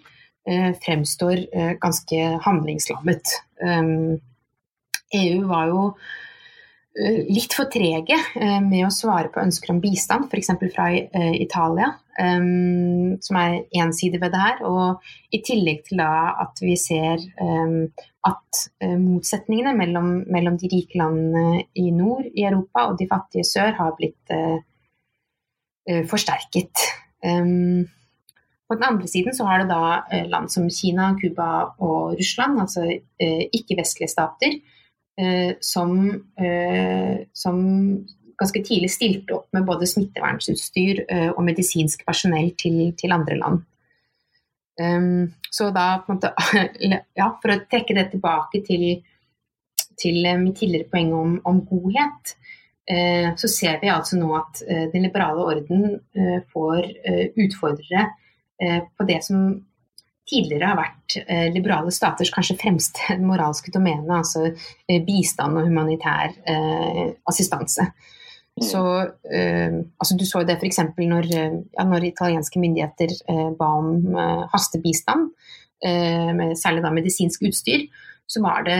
eh, 0.49 0.73
fremstår 0.85 1.45
eh, 1.53 1.73
ganske 1.83 2.41
handlingslammet. 2.47 3.37
EU 5.11 5.47
var 5.51 5.67
jo 5.69 5.85
Eh, 6.99 7.23
litt 7.31 7.55
for 7.55 7.71
trege 7.71 8.17
eh, 8.19 8.59
med 8.65 8.83
å 8.83 8.91
svare 8.91 9.31
på 9.31 9.39
ønsker 9.45 9.71
om 9.71 9.79
bistand, 9.83 10.27
f.eks. 10.27 10.51
fra 10.75 10.89
eh, 10.91 11.35
Italia, 11.39 11.93
som 12.21 13.37
er 13.41 13.55
én 13.81 13.95
side 13.97 14.19
ved 14.21 14.35
det 14.35 14.41
her. 14.43 14.59
Og 14.69 15.07
i 15.33 15.39
tillegg 15.47 15.87
til 15.87 16.03
da 16.03 16.35
at 16.43 16.59
vi 16.61 16.75
ser 16.77 17.23
at 18.29 18.59
motsetningene 19.01 19.73
mellom, 19.79 20.11
mellom 20.29 20.59
de 20.61 20.69
rike 20.69 21.01
landene 21.01 21.63
i 21.81 21.87
nord 21.97 22.27
i 22.29 22.45
Europa 22.45 22.91
og 22.91 22.99
de 23.01 23.07
fattige 23.09 23.47
sør 23.49 23.73
har 23.79 23.97
blitt 23.97 24.35
forsterket. 26.13 26.85
På 27.21 28.77
den 28.79 28.87
andre 28.87 29.09
siden 29.11 29.35
så 29.37 29.45
har 29.45 29.61
det 29.61 29.69
da 29.69 30.25
land 30.31 30.53
som 30.53 30.69
Kina, 30.71 31.11
Cuba 31.21 31.75
og 31.83 32.15
Russland, 32.17 32.61
altså 32.63 32.87
ikke-vestlige 33.19 34.09
stater, 34.09 34.55
Eh, 35.21 35.55
som, 35.61 36.09
eh, 36.37 37.27
som 37.33 37.57
ganske 38.39 38.63
tidlig 38.65 38.91
stilte 38.91 39.35
opp 39.37 39.51
med 39.53 39.67
både 39.69 39.89
smittevernsutstyr 39.91 41.03
eh, 41.09 41.29
og 41.35 41.43
medisinsk 41.45 42.07
personell 42.07 42.55
til, 42.57 42.79
til 42.97 43.13
andre 43.13 43.37
land. 43.37 43.67
Um, 44.81 45.35
så 45.53 45.67
da 45.75 45.99
på 46.01 46.15
en 46.15 46.17
måte 46.17 46.31
Ja, 47.19 47.27
for 47.43 47.53
å 47.53 47.59
trekke 47.69 47.97
det 47.99 48.07
tilbake 48.15 48.63
til, 48.65 48.85
til 50.01 50.25
mitt 50.41 50.57
tidligere 50.63 50.89
poeng 50.89 51.11
om, 51.13 51.35
om 51.45 51.59
godhet, 51.69 52.33
så 53.39 53.47
ser 53.47 53.77
vi 53.79 53.91
altså 53.93 54.17
nå 54.19 54.29
at 54.35 54.63
uh, 54.67 54.87
den 54.91 55.05
liberale 55.05 55.45
orden 55.47 55.85
uh, 56.19 56.39
får 56.51 56.89
utfordrere 57.39 58.09
på 58.97 59.07
det 59.07 59.21
som 59.25 59.45
tidligere 60.31 60.71
har 60.71 60.79
vært 60.79 61.17
eh, 61.25 61.49
liberale 61.55 61.93
staters 61.95 62.31
kanskje 62.35 62.59
fremste 62.61 63.17
moralske 63.31 63.73
domene, 63.75 64.21
altså 64.21 64.47
eh, 64.51 65.03
bistand 65.07 65.59
og 65.59 65.69
humanitær 65.69 66.35
eh, 66.49 67.07
assistanse. 67.31 67.91
Mm. 68.59 68.67
Så, 68.67 68.83
eh, 69.33 69.81
altså 70.03 70.19
du 70.19 70.27
så 70.29 70.45
det 70.47 70.59
f.eks. 70.59 70.83
Når, 70.99 71.31
eh, 71.35 71.59
ja, 71.79 71.87
når 71.87 72.11
italienske 72.11 72.63
myndigheter 72.63 73.15
eh, 73.31 73.49
ba 73.59 73.75
om 73.81 74.21
hastebistand, 74.55 75.33
særlig 75.81 76.83
da 76.85 76.91
medisinsk 76.93 77.47
utstyr, 77.49 77.87
så 78.29 78.43
var 78.45 78.67
det 78.67 78.75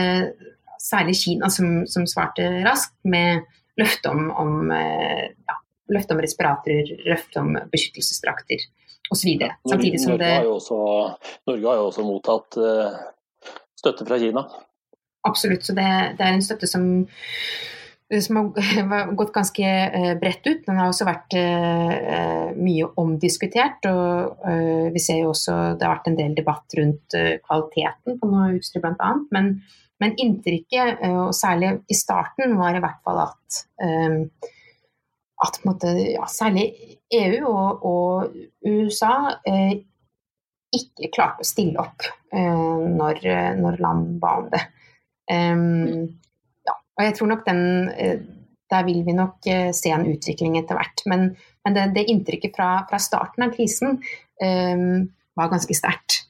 særlig 0.77 1.15
Kina 1.17 1.47
som, 1.49 1.79
som 1.89 2.03
svarte 2.05 2.45
raskt 2.61 2.93
med 3.09 3.41
løfte 3.81 4.13
om, 4.13 4.29
om, 4.37 4.71
ja, 4.71 5.57
løfte 5.91 6.15
om 6.15 6.21
respiratorer, 6.23 6.93
løfte 7.09 7.41
om 7.41 7.57
beskyttelsesdrakter 7.73 8.69
osv. 9.11 9.29
Samtidig 9.69 9.99
som 9.99 10.15
Norge, 10.15 10.31
har 10.35 10.47
jo 10.47 10.55
også, 10.55 10.77
Norge 11.49 11.67
har 11.67 11.81
jo 11.81 11.89
også 11.89 12.05
mottatt 12.07 12.57
uh, 12.61 13.01
støtte 13.79 14.07
fra 14.07 14.19
Kina. 14.21 14.45
Absolutt. 15.27 15.65
Så 15.67 15.75
det, 15.77 15.89
det 16.17 16.25
er 16.25 16.37
en 16.37 16.45
støtte 16.45 16.69
som, 16.69 16.85
som 18.11 18.39
har 18.39 19.11
gått 19.19 19.33
ganske 19.35 19.73
uh, 19.97 20.13
bredt 20.21 20.47
ut. 20.47 20.63
Den 20.67 20.79
har 20.79 20.89
også 20.93 21.09
vært 21.09 21.37
mye 22.61 22.87
omdiskutert. 23.01 23.85
Og 23.91 24.47
vi 24.95 25.03
ser 25.03 25.21
jo 25.25 25.35
også 25.35 25.59
det 25.75 25.87
har 25.87 25.97
vært 25.97 26.11
en 26.11 26.19
del 26.19 26.35
debatt 26.37 26.79
rundt 26.79 27.19
kvaliteten 27.45 28.19
på 28.19 28.31
noe 28.31 28.55
utstyr 28.57 28.83
bl.a. 28.83 29.13
Men, 29.35 29.55
men 30.01 30.17
inntrykket, 30.19 31.03
og 31.11 31.35
særlig 31.37 31.75
i 31.89 31.95
starten, 31.97 32.57
var 32.59 32.75
i 32.75 32.81
hvert 32.83 32.99
fall 33.05 33.21
at 33.27 33.61
at 35.41 35.59
måte, 35.65 35.89
ja, 36.13 36.27
særlig 36.29 36.67
EU 37.13 37.47
og, 37.49 37.85
og 37.85 38.35
USA 38.67 39.13
eh, 39.47 39.79
ikke 40.71 41.11
klarte 41.13 41.43
å 41.43 41.47
stille 41.47 41.81
opp 41.81 42.05
eh, 42.33 42.83
når, 42.99 43.23
når, 43.59 43.79
land 43.83 44.13
ba 44.21 44.35
om 44.41 44.51
det. 44.53 44.61
Ja, 45.31 46.75
og 46.75 47.03
jeg 47.05 47.15
tror 47.17 47.29
nok 47.31 47.43
den 47.47 47.61
eh, 47.95 48.17
Der 48.71 48.85
vil 48.87 49.01
vi 49.03 49.13
nok 49.15 49.47
eh, 49.51 49.69
se 49.75 49.91
en 49.91 50.05
utvikling 50.07 50.57
etter 50.59 50.77
hvert. 50.79 51.03
Men, 51.11 51.31
men 51.65 51.75
det, 51.75 51.89
det, 51.95 52.05
inntrykket 52.11 52.55
fra, 52.55 52.69
fra, 52.89 52.99
starten 53.03 53.43
av 53.43 53.55
krisen 53.55 53.99
var 54.41 55.51
ganske 55.51 55.75
sterkt. 55.77 56.23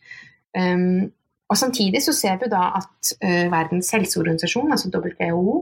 Og 1.51 1.57
Samtidig 1.59 1.99
så 2.03 2.13
ser 2.15 2.37
vi 2.39 2.47
da 2.51 2.67
at 2.79 3.13
uh, 3.19 3.47
Verdens 3.51 3.91
helseorganisasjon, 3.91 4.71
altså 4.71 4.91
WHO, 4.93 5.55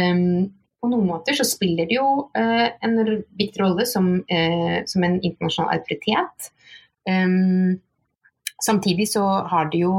um, 0.00 0.46
på 0.80 0.90
noen 0.92 1.08
måter 1.08 1.36
så 1.36 1.44
spiller 1.44 1.88
det 1.88 1.98
jo 1.98 2.06
uh, 2.36 2.68
en 2.84 2.96
viktig 3.36 3.60
rolle 3.60 3.84
som, 3.88 4.08
uh, 4.32 4.78
som 4.88 5.04
en 5.04 5.18
internasjonal 5.20 5.76
autoritet. 5.76 6.48
Um, 7.08 7.76
samtidig 8.64 9.10
så 9.12 9.24
har 9.50 9.68
de 9.72 9.82
jo 9.84 9.92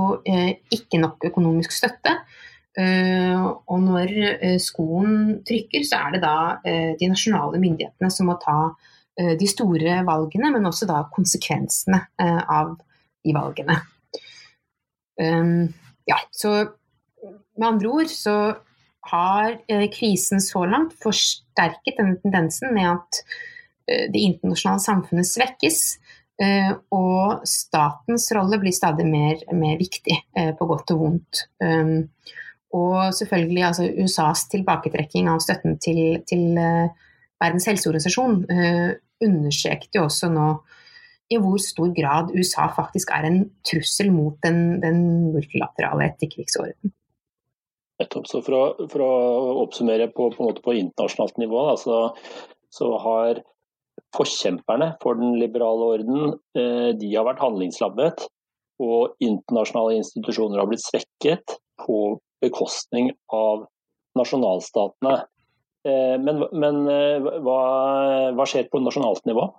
ikke 0.73 0.97
nok 0.97 1.28
økonomisk 1.30 1.76
støtte. 1.76 2.15
Og 2.78 3.78
når 3.82 4.12
skoen 4.62 5.12
trykker, 5.45 5.86
så 5.86 6.02
er 6.02 6.15
det 6.15 6.21
da 6.21 6.34
de 7.00 7.10
nasjonale 7.10 7.62
myndighetene 7.62 8.10
som 8.13 8.30
må 8.30 8.36
ta 8.41 8.58
de 9.39 9.50
store 9.50 10.00
valgene, 10.06 10.52
men 10.54 10.69
også 10.69 10.89
da 10.89 11.04
konsekvensene 11.13 12.02
av 12.17 12.76
de 13.26 13.38
valgene. 13.38 13.78
Um, 15.18 15.74
ja, 16.08 16.20
så 16.32 16.54
med 17.58 17.68
andre 17.68 17.90
ord 17.90 18.12
så 18.12 18.38
har 19.12 19.58
eh, 19.68 19.88
krisen 19.94 20.42
så 20.44 20.66
langt 20.68 20.96
forsterket 21.04 22.00
denne 22.00 22.18
tendensen 22.22 22.74
med 22.76 22.90
at 22.92 23.22
eh, 23.88 24.06
det 24.12 24.24
internasjonale 24.24 24.84
samfunnet 24.84 25.30
svekkes. 25.30 25.82
Eh, 26.44 26.74
og 26.94 27.48
statens 27.50 28.28
rolle 28.36 28.60
blir 28.62 28.76
stadig 28.76 29.08
mer, 29.10 29.42
mer 29.58 29.80
viktig, 29.80 30.20
på 30.60 30.68
godt 30.70 30.94
og 30.94 31.00
vondt. 31.02 31.48
Um, 31.64 32.10
og 32.78 33.14
selvfølgelig 33.16 33.64
altså, 33.64 33.88
USAs 34.04 34.44
tilbaketrekking 34.52 35.30
av 35.32 35.40
støtten 35.42 35.80
til, 35.82 36.20
til 36.28 36.60
Verdens 37.40 37.66
helseorganisasjon 37.70 38.42
understreket 39.24 39.96
jo 39.96 40.04
også 40.10 40.28
nå 40.30 40.50
i 41.34 41.40
hvor 41.42 41.58
stor 41.60 41.92
grad 41.96 42.32
USA 42.36 42.70
faktisk 42.76 43.12
er 43.16 43.28
en 43.28 43.42
trussel 43.68 44.12
mot 44.16 44.38
den, 44.46 44.80
den 44.84 45.02
multilaterale 45.34 46.08
etterkrigsorden. 46.12 46.94
Nettopp. 47.98 48.28
Så 48.30 48.44
for 48.46 48.56
å, 48.56 48.88
for 48.92 49.04
å 49.04 49.12
oppsummere 49.63 50.10
på, 50.13 50.30
på, 50.36 50.50
på 50.63 50.76
internasjonalt 50.78 51.40
nivå, 51.42 51.63
da, 51.72 51.76
så, 51.82 52.00
så, 52.74 52.92
har 53.04 53.42
forkjemperne 54.16 54.94
for 55.02 55.18
den 55.20 55.36
liberale 55.42 55.94
orden 55.98 56.36
eh, 56.58 56.92
de 56.98 57.10
har 57.16 57.26
vært 57.28 57.42
handlingslammet. 57.44 58.28
Og 58.84 59.18
internasjonale 59.26 59.98
institusjoner 60.04 60.62
har 60.62 60.70
blitt 60.70 60.86
svekket 60.86 61.58
på 61.82 62.20
bekostning 62.44 63.10
av 63.34 63.66
nasjonalstatene. 64.18 65.16
Eh, 65.88 66.16
men, 66.22 66.46
men 66.54 66.84
eh, 66.94 67.30
hva, 67.42 67.62
hva, 68.38 68.46
skjer 68.50 68.70
på 68.70 68.82
nasjonalt 68.86 69.26
nivå? 69.30 69.50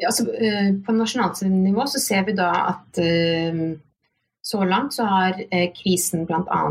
Altså, 0.00 0.26
eh, 0.34 0.72
på 0.84 0.94
nasjonalt 0.96 1.42
nivå 1.46 1.84
så 1.90 2.00
ser 2.00 2.24
vi 2.26 2.34
da 2.36 2.50
at 2.72 3.00
eh, 3.02 3.60
så 4.42 4.64
langt 4.66 4.96
så 4.96 5.06
har 5.06 5.38
eh, 5.50 5.68
krisen 5.76 6.26
bl.a. 6.28 6.64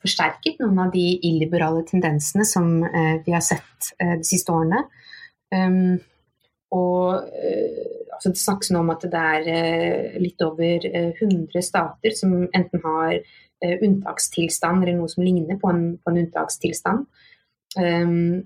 Forsterket 0.00 0.56
noen 0.62 0.78
av 0.80 0.88
de 0.94 1.02
illiberale 1.28 1.82
tendensene 1.84 2.46
som 2.48 2.78
vi 2.80 3.34
har 3.34 3.42
sett 3.44 3.90
de 4.00 4.24
siste 4.24 4.54
årene. 4.56 4.78
Um, 5.52 5.98
og 6.72 7.20
altså 7.20 8.32
Det 8.32 8.40
snakkes 8.40 8.70
nå 8.72 8.80
om 8.80 8.92
at 8.94 9.04
det 9.12 9.20
er 9.20 10.16
litt 10.16 10.40
over 10.46 10.86
100 10.88 11.60
stater 11.66 12.16
som 12.16 12.32
enten 12.56 12.80
har 12.86 13.18
unntakstilstand 13.84 14.80
eller 14.80 14.96
noe 15.02 15.12
som 15.12 15.26
ligner 15.28 15.60
på 15.60 15.74
en, 15.74 15.84
på 16.00 16.14
en 16.14 16.22
unntakstilstand. 16.24 17.04
Um, 17.76 18.40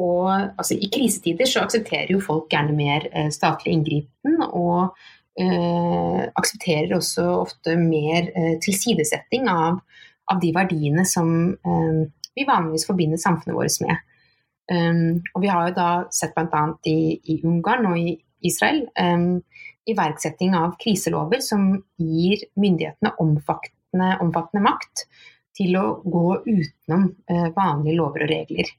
og 0.00 0.30
altså, 0.32 0.74
I 0.74 0.88
krisetider 0.92 1.46
så 1.48 1.64
aksepterer 1.64 2.10
jo 2.14 2.22
folk 2.22 2.48
gjerne 2.52 2.74
mer 2.74 3.06
statlig 3.32 3.76
inngripen, 3.76 4.40
og 4.48 4.96
eh, 5.38 6.24
aksepterer 6.34 6.96
også 6.96 7.28
ofte 7.38 7.76
mer 7.78 8.30
eh, 8.34 8.56
tilsidesetting 8.64 9.46
av 9.52 9.78
av 10.32 10.40
de 10.40 10.50
verdiene 10.56 11.04
som 11.08 11.30
eh, 11.52 12.04
vi 12.34 12.46
vanligvis 12.48 12.86
forbinder 12.88 13.20
samfunnet 13.20 13.56
vårt 13.56 13.80
med. 13.84 14.02
Um, 14.72 15.20
og 15.36 15.42
vi 15.44 15.50
har 15.52 15.66
jo 15.68 15.74
da 15.76 15.88
sett 16.14 16.32
bl.a. 16.32 16.62
I, 16.88 17.20
i 17.20 17.34
Ungarn 17.44 17.84
og 17.90 17.98
i 18.00 18.14
Israel 18.48 18.86
um, 18.96 19.42
iverksetting 19.84 20.54
av 20.56 20.78
kriselover 20.80 21.42
som 21.44 21.66
gir 22.00 22.46
myndighetene 22.56 23.12
omfattende, 23.20 24.14
omfattende 24.24 24.64
makt 24.64 25.04
til 25.54 25.76
å 25.76 25.84
gå 26.00 26.24
utenom 26.46 27.10
uh, 27.28 27.50
vanlige 27.52 27.98
lover 28.00 28.24
og 28.24 28.32
regler. 28.32 28.72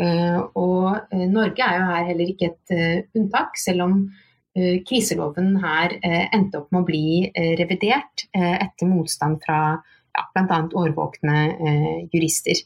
Uh, 0.00 0.48
og 0.56 1.12
uh, 1.12 1.24
Norge 1.28 1.60
er 1.60 1.76
jo 1.76 1.88
her 1.90 2.06
heller 2.08 2.30
ikke 2.32 2.48
et 2.54 2.72
uh, 2.72 3.18
unntak, 3.18 3.58
selv 3.60 3.86
om 3.88 4.02
kriseloven 4.50 5.52
her 5.62 5.92
endte 6.02 6.58
opp 6.58 6.72
med 6.74 6.80
å 6.80 6.86
bli 6.88 7.52
revidert 7.54 8.24
etter 8.34 8.88
motstand 8.90 9.38
fra 9.44 9.58
ja, 9.78 10.24
bl.a. 10.34 10.56
årvåkne 10.74 11.36
eh, 11.54 12.00
jurister. 12.10 12.58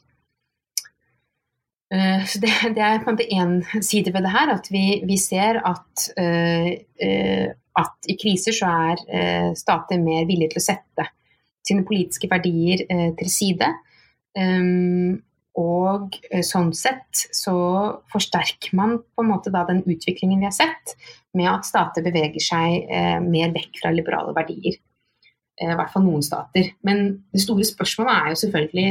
Så 2.25 2.41
det, 2.41 2.49
det, 2.73 2.81
er 2.81 3.03
på 3.03 3.11
en 3.11 3.19
måte 3.19 3.29
én 3.29 3.53
side 3.85 4.15
ved 4.15 4.25
det 4.25 4.33
her, 4.33 4.55
at 4.55 4.71
vi, 4.73 4.81
vi 5.05 5.19
ser 5.21 5.61
at, 5.61 6.07
at 7.85 8.09
i 8.09 8.17
kriser 8.17 8.57
så 8.57 8.73
er 8.89 9.53
stater 9.61 10.01
mer 10.01 10.25
villige 10.25 10.55
til 10.55 10.63
å 10.63 10.65
sette 10.65 11.07
sine 11.69 11.85
politiske 11.85 12.31
verdier 12.33 12.81
til 13.21 13.29
side. 13.29 13.69
Og 15.61 16.17
sånn 16.43 16.73
sett 16.75 17.21
så 17.31 17.55
forsterker 18.11 18.73
man 18.75 18.97
på 18.99 19.23
en 19.23 19.29
måte 19.29 19.53
da 19.53 19.61
den 19.69 19.83
utviklingen 19.85 20.41
vi 20.41 20.49
har 20.49 20.55
sett, 20.55 20.95
med 21.35 21.47
at 21.47 21.67
stater 21.67 22.03
beveger 22.03 22.43
seg 22.43 22.89
mer 23.23 23.53
vekk 23.55 23.79
fra 23.79 23.93
liberale 23.95 24.33
verdier. 24.35 24.75
I 25.55 25.77
hvert 25.79 25.93
fall 25.93 26.03
noen 26.03 26.25
stater. 26.27 26.73
Men 26.83 27.05
det 27.31 27.45
store 27.45 27.63
spørsmålet 27.67 28.17
er 28.17 28.33
jo 28.33 28.41
selvfølgelig 28.41 28.89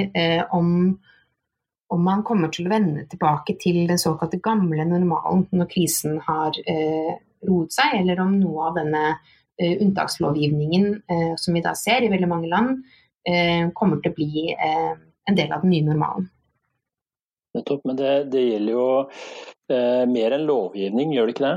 om 0.56 0.70
om 1.94 2.02
man 2.04 2.24
kommer 2.26 2.50
til 2.52 2.66
å 2.66 2.72
vende 2.72 3.04
tilbake 3.10 3.56
til 3.60 3.84
den 3.88 4.00
såkalte 4.00 4.40
gamle 4.42 4.86
normalen 4.88 5.46
når 5.54 5.70
krisen 5.70 6.18
har 6.26 6.56
eh, 6.70 7.14
roet 7.46 7.74
seg, 7.74 7.98
eller 8.00 8.22
om 8.24 8.36
noe 8.40 8.68
av 8.70 8.78
denne 8.80 9.02
eh, 9.12 9.76
unntakslovgivningen 9.76 10.88
eh, 11.10 11.34
som 11.40 11.56
vi 11.56 11.64
da 11.64 11.74
ser 11.78 12.04
i 12.04 12.10
veldig 12.12 12.30
mange 12.30 12.50
land, 12.50 12.80
eh, 13.28 13.68
kommer 13.76 14.00
til 14.02 14.14
å 14.14 14.16
bli 14.16 14.46
eh, 14.54 14.94
en 15.28 15.38
del 15.38 15.52
av 15.52 15.64
den 15.64 15.74
nye 15.74 15.86
normalen. 15.86 16.30
Nettopp, 17.54 17.84
men 17.86 17.98
det, 17.98 18.14
det 18.32 18.42
gjelder 18.48 18.74
jo 18.74 18.88
eh, 19.70 20.02
mer 20.10 20.34
enn 20.34 20.48
lovgivning, 20.48 21.14
gjør 21.14 21.30
det 21.30 21.36
ikke 21.36 21.46
det? 21.46 21.56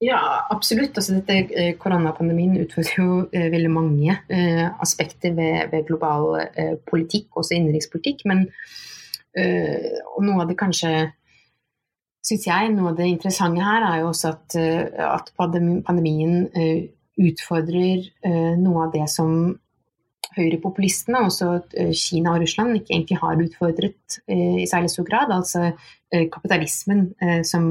Ja, 0.00 0.20
absolutt. 0.48 0.96
Altså, 0.96 1.18
dette, 1.18 1.34
eh, 1.60 1.74
koronapandemien 1.76 2.54
utfordrer 2.62 3.00
jo 3.02 3.16
eh, 3.36 3.50
veldig 3.52 3.70
mange 3.74 4.14
eh, 4.32 4.66
aspekter 4.80 5.34
ved, 5.36 5.66
ved 5.74 5.84
global 5.90 6.38
eh, 6.40 6.76
politikk, 6.88 7.28
også 7.36 7.58
innenrikspolitikk. 7.58 8.24
Men 8.30 8.46
eh, 9.36 9.98
noe 10.24 10.40
av 10.40 10.48
det 10.48 10.56
kanskje 10.62 10.94
syns 12.24 12.46
jeg, 12.48 12.72
noe 12.72 12.94
av 12.94 12.96
det 12.96 13.10
interessante 13.10 13.64
her 13.64 13.84
er 13.90 14.00
jo 14.00 14.08
også 14.12 14.32
at, 14.32 14.56
at 15.00 15.30
pandemien 15.36 16.42
utfordrer 17.16 18.04
noe 18.60 18.82
av 18.84 18.92
det 18.92 19.06
som 19.08 19.30
høyrepopulistene, 20.36 21.24
også 21.26 21.48
at 21.58 21.74
Kina 21.96 22.34
og 22.34 22.44
Russland, 22.44 22.76
ikke 22.78 22.94
egentlig 22.94 23.18
har 23.20 23.42
utfordret 23.44 24.20
eh, 24.30 24.62
i 24.62 24.68
særlig 24.70 24.92
stor 24.92 25.06
grad. 25.08 25.34
Altså 25.34 25.70
eh, 25.70 26.26
kapitalismen 26.32 27.08
som 27.46 27.64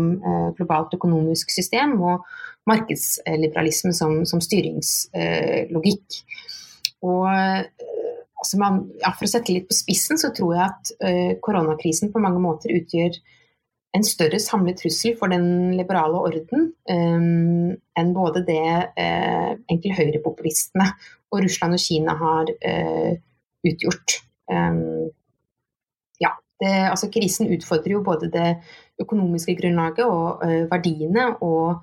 globalt 0.58 0.96
økonomisk 0.98 1.52
system 1.54 1.98
og 2.02 2.26
markedsliberalismen 2.70 3.96
som, 3.96 4.22
som 4.30 4.42
styringslogikk. 4.44 6.22
Og 7.08 7.26
altså 7.30 8.60
man, 8.60 8.84
ja, 9.00 9.12
For 9.16 9.26
å 9.26 9.32
sette 9.32 9.56
litt 9.56 9.68
på 9.70 9.78
spissen, 9.78 10.20
så 10.20 10.34
tror 10.36 10.56
jeg 10.56 10.66
at 10.68 11.42
koronakrisen 11.44 12.12
på 12.14 12.22
mange 12.24 12.42
måter 12.44 12.76
utgjør 12.76 13.18
en 13.98 14.06
større 14.06 14.40
samlet 14.42 14.78
trussel 14.82 15.16
for 15.18 15.32
den 15.34 15.74
liberale 15.78 16.20
orden 16.22 16.68
um, 16.92 17.72
enn 17.98 18.12
både 18.14 18.44
det 18.48 18.66
uh, 18.86 19.52
egentlig 19.70 19.96
høyrepopulistene 19.98 20.92
og 21.32 21.44
Russland 21.44 21.78
og 21.78 21.84
Kina 21.84 22.16
har 22.20 22.50
uh, 22.50 23.14
utgjort. 23.70 24.20
Um, 24.50 25.10
ja, 26.22 26.34
det, 26.62 26.74
altså 26.90 27.10
Krisen 27.14 27.52
utfordrer 27.54 27.98
jo 27.98 28.04
både 28.06 28.32
det 28.34 28.50
økonomiske 29.02 29.56
grunnlaget 29.62 30.06
og 30.06 30.44
uh, 30.46 30.66
verdiene, 30.72 31.30
og 31.46 31.82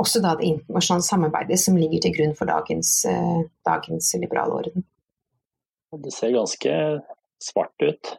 også 0.00 0.22
da 0.24 0.36
det 0.38 0.48
internasjonale 0.48 1.04
samarbeidet 1.04 1.58
som 1.60 1.76
ligger 1.76 2.00
til 2.00 2.14
grunn 2.16 2.36
for 2.38 2.48
dagens, 2.48 3.04
dagens 3.66 4.14
liberale 4.22 4.54
orden. 4.62 4.86
Det 6.04 6.12
ser 6.14 6.32
ganske 6.32 6.72
svart 7.42 7.84
ut 7.84 8.14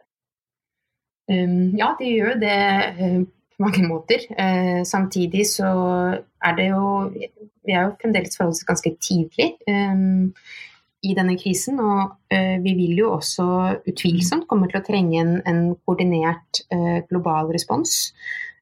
Um, 1.32 1.76
ja, 1.78 1.94
det 2.00 2.10
gjør 2.12 2.40
det 2.42 2.58
uh, 3.00 3.22
på 3.56 3.64
mange 3.64 3.88
måter. 3.88 4.26
Uh, 4.36 4.84
samtidig 4.88 5.46
så 5.48 5.70
er 6.44 6.56
det 6.58 6.68
jo 6.72 6.86
Vi 7.68 7.76
er 7.76 7.88
jo 7.88 7.96
fremdeles 8.02 8.38
forholdsvis 8.38 8.68
ganske 8.68 8.92
tidlig 9.04 9.50
um, 9.70 10.30
i 11.06 11.16
denne 11.18 11.38
krisen. 11.40 11.80
Og 11.82 12.14
uh, 12.34 12.56
vi 12.64 12.76
vil 12.78 13.02
jo 13.04 13.12
også 13.16 13.48
utvilsomt 13.90 14.48
komme 14.50 14.70
til 14.72 14.82
å 14.82 14.86
trenge 14.86 15.20
en, 15.22 15.36
en 15.50 15.64
koordinert 15.86 16.64
global 17.10 17.52
respons. 17.54 18.14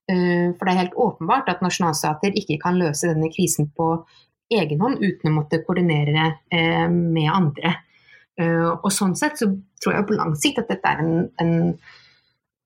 for 0.09 0.65
det 0.65 0.71
er 0.71 0.79
helt 0.79 0.95
åpenbart 0.97 1.51
at 1.51 1.59
nasjonalstater 1.61 2.33
ikke 2.33 2.55
kan 2.63 2.79
løse 2.81 3.11
denne 3.11 3.27
krisen 3.29 3.67
på 3.77 3.91
egen 4.49 4.79
hånd 4.81 5.03
uten 5.03 5.29
å 5.29 5.33
måtte 5.35 5.59
koordinere 5.67 6.23
med 6.89 7.27
andre. 7.29 7.75
og 8.81 8.89
sånn 8.89 9.13
sett 9.19 9.37
så 9.37 9.51
tror 9.83 9.93
jeg 9.93 10.07
på 10.09 10.17
lang 10.17 10.33
sikt 10.33 10.63
at 10.63 10.71
dette 10.73 10.89
er 10.89 11.03
en, 11.03 11.27
en 11.37 11.53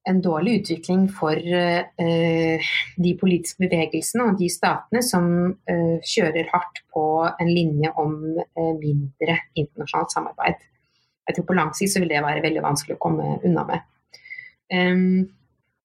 en 0.09 0.21
dårlig 0.21 0.59
utvikling 0.61 1.05
for 1.11 1.37
uh, 1.37 2.71
de 3.05 3.13
politiske 3.19 3.63
bevegelsene 3.63 4.27
og 4.27 4.39
de 4.39 4.49
statene 4.51 5.03
som 5.05 5.27
uh, 5.53 5.97
kjører 6.03 6.49
hardt 6.51 6.81
på 6.93 7.05
en 7.27 7.51
linje 7.51 7.91
om 7.99 8.17
uh, 8.35 8.73
mindre 8.79 9.37
internasjonalt 9.55 10.15
samarbeid. 10.15 10.65
Jeg 11.27 11.37
tror 11.37 11.47
På 11.47 11.55
lang 11.55 11.71
sikt 11.75 12.01
vil 12.01 12.11
det 12.11 12.23
være 12.23 12.43
veldig 12.43 12.65
vanskelig 12.65 12.97
å 12.97 13.03
komme 13.03 13.37
unna 13.47 13.63
med. 13.69 13.87
Um, 14.73 15.23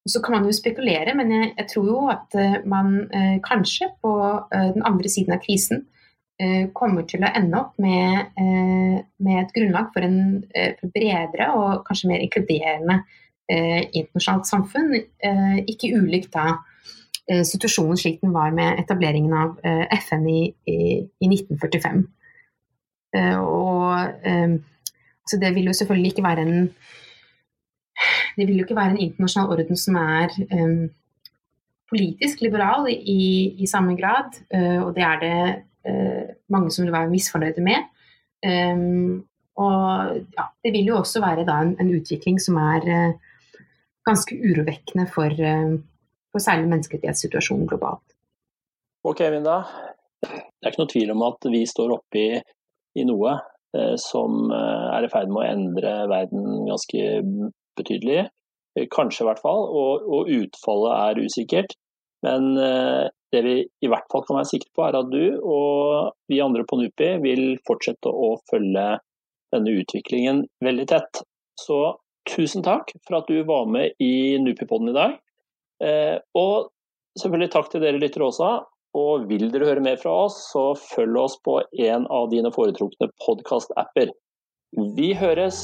så 0.08 0.22
kan 0.24 0.38
man 0.38 0.48
jo 0.48 0.56
spekulere, 0.56 1.12
men 1.14 1.30
jeg, 1.34 1.52
jeg 1.58 1.68
tror 1.70 1.86
jo 1.86 2.02
at 2.08 2.34
man 2.64 2.94
kanskje 3.44 3.90
på 4.00 4.12
den 4.54 4.80
andre 4.88 5.10
siden 5.12 5.34
av 5.34 5.42
krisen 5.42 5.82
kommer 6.72 7.04
til 7.04 7.26
å 7.26 7.32
ende 7.36 7.58
opp 7.60 7.74
med, 7.82 8.30
med 9.20 9.40
et 9.42 9.52
grunnlag 9.52 9.90
for 9.92 10.06
en 10.06 10.46
bredere 10.94 11.50
og 11.58 11.82
kanskje 11.84 12.08
mer 12.08 12.24
inkluderende 12.24 13.02
Eh, 13.02 13.26
internasjonalt 13.48 14.48
samfunn, 14.48 14.92
eh, 15.24 15.58
ikke 15.72 15.94
ulikt 15.96 16.34
da 16.34 16.58
eh, 17.28 17.44
situasjonen 17.48 17.96
slik 17.96 18.20
den 18.20 18.34
var 18.34 18.52
med 18.56 18.80
etableringen 18.82 19.32
av 19.32 19.56
FN 20.02 20.28
i, 20.28 20.40
i, 20.68 20.78
i 21.00 21.30
1945. 21.32 22.04
Og 23.38 24.18
så 25.28 25.38
det 25.40 25.54
vil 25.56 25.70
jo 25.70 25.72
selvfølgelig 25.72 26.10
ikke 26.12 26.26
være 26.26 26.42
en 26.44 26.68
det 28.36 28.46
vil 28.46 28.60
jo 28.60 28.64
ikke 28.64 28.76
være 28.76 28.94
en 28.94 29.02
internasjonal 29.02 29.52
orden 29.54 29.76
som 29.76 29.96
er 29.98 30.34
um, 30.54 30.90
politisk 31.90 32.40
liberal 32.40 32.86
i, 32.90 33.54
i 33.58 33.66
samme 33.66 33.96
grad, 33.98 34.36
uh, 34.54 34.86
og 34.86 34.94
det 34.94 35.02
er 35.02 35.18
det 35.24 35.38
uh, 35.88 36.28
mange 36.48 36.70
som 36.70 36.84
vil 36.84 36.92
være 36.92 37.10
misfornøyde 37.10 37.64
med. 37.64 37.88
Um, 38.46 39.24
og 39.56 40.14
ja, 40.38 40.44
det 40.64 40.72
vil 40.72 40.92
jo 40.92 40.98
også 40.98 41.20
være 41.20 41.46
da 41.48 41.58
en, 41.62 41.74
en 41.80 41.94
utvikling 42.00 42.38
som 42.40 42.60
er 42.62 42.86
uh, 42.86 43.27
ganske 44.08 44.36
urovekkende 44.36 45.06
for, 45.12 45.32
eh, 45.50 45.76
for 46.32 46.44
særlig 46.44 46.70
menneskerettighetssituasjonen 46.72 47.68
globalt. 47.70 48.16
Ok, 49.06 49.20
Vinda. 49.32 49.60
Det 50.22 50.64
er 50.64 50.72
ikke 50.72 50.82
noe 50.82 50.92
tvil 50.92 51.12
om 51.14 51.22
at 51.28 51.46
vi 51.52 51.62
står 51.68 51.94
oppe 51.94 52.18
i, 52.18 52.40
i 52.98 53.04
noe 53.06 53.36
eh, 53.76 53.94
som 54.02 54.50
eh, 54.50 54.86
er 54.96 55.06
i 55.06 55.12
ferd 55.12 55.30
med 55.30 55.44
å 55.44 55.50
endre 55.52 55.94
verden 56.10 56.66
ganske 56.66 57.04
betydelig. 57.78 58.26
Eh, 58.78 58.88
kanskje 58.90 59.24
i 59.24 59.28
hvert 59.28 59.44
fall, 59.44 59.68
og, 59.68 60.08
og 60.08 60.32
utfallet 60.40 60.96
er 60.96 61.22
usikkert. 61.28 61.76
Men 62.26 62.56
eh, 62.58 63.06
det 63.32 63.44
vi 63.44 63.54
i 63.62 63.90
hvert 63.90 64.08
fall 64.10 64.24
kan 64.26 64.40
være 64.40 64.50
sikre 64.50 64.72
på, 64.74 64.84
er 64.86 64.98
at 64.98 65.12
du 65.12 65.38
og 65.38 66.14
vi 66.30 66.40
andre 66.42 66.64
på 66.66 66.80
NUPI 66.80 67.12
vil 67.22 67.44
fortsette 67.68 68.10
å 68.10 68.34
følge 68.50 68.88
denne 69.54 69.74
utviklingen 69.80 70.42
veldig 70.64 70.86
tett. 70.90 71.22
Så 71.58 71.78
tusen 72.28 72.64
takk 72.66 72.92
for 73.06 73.20
at 73.20 73.30
du 73.30 73.40
var 73.48 73.68
med 73.70 73.96
i 74.02 74.38
Nupipodden 74.42 74.92
i 74.92 74.96
dag. 74.96 75.16
Eh, 75.84 76.16
og 76.38 76.70
selvfølgelig 77.20 77.52
takk 77.54 77.70
til 77.72 77.84
dere 77.84 78.00
lyttere 78.00 78.28
også. 78.28 78.50
Og 78.98 79.28
vil 79.30 79.50
dere 79.52 79.68
høre 79.68 79.84
mer 79.84 79.98
fra 80.00 80.14
oss, 80.24 80.40
så 80.52 80.72
følg 80.80 81.18
oss 81.20 81.36
på 81.44 81.60
en 81.84 82.08
av 82.08 82.30
dine 82.32 82.52
foretrukne 82.54 83.10
podkast-apper. 83.26 84.14
Vi 84.96 85.12
høres! 85.16 85.60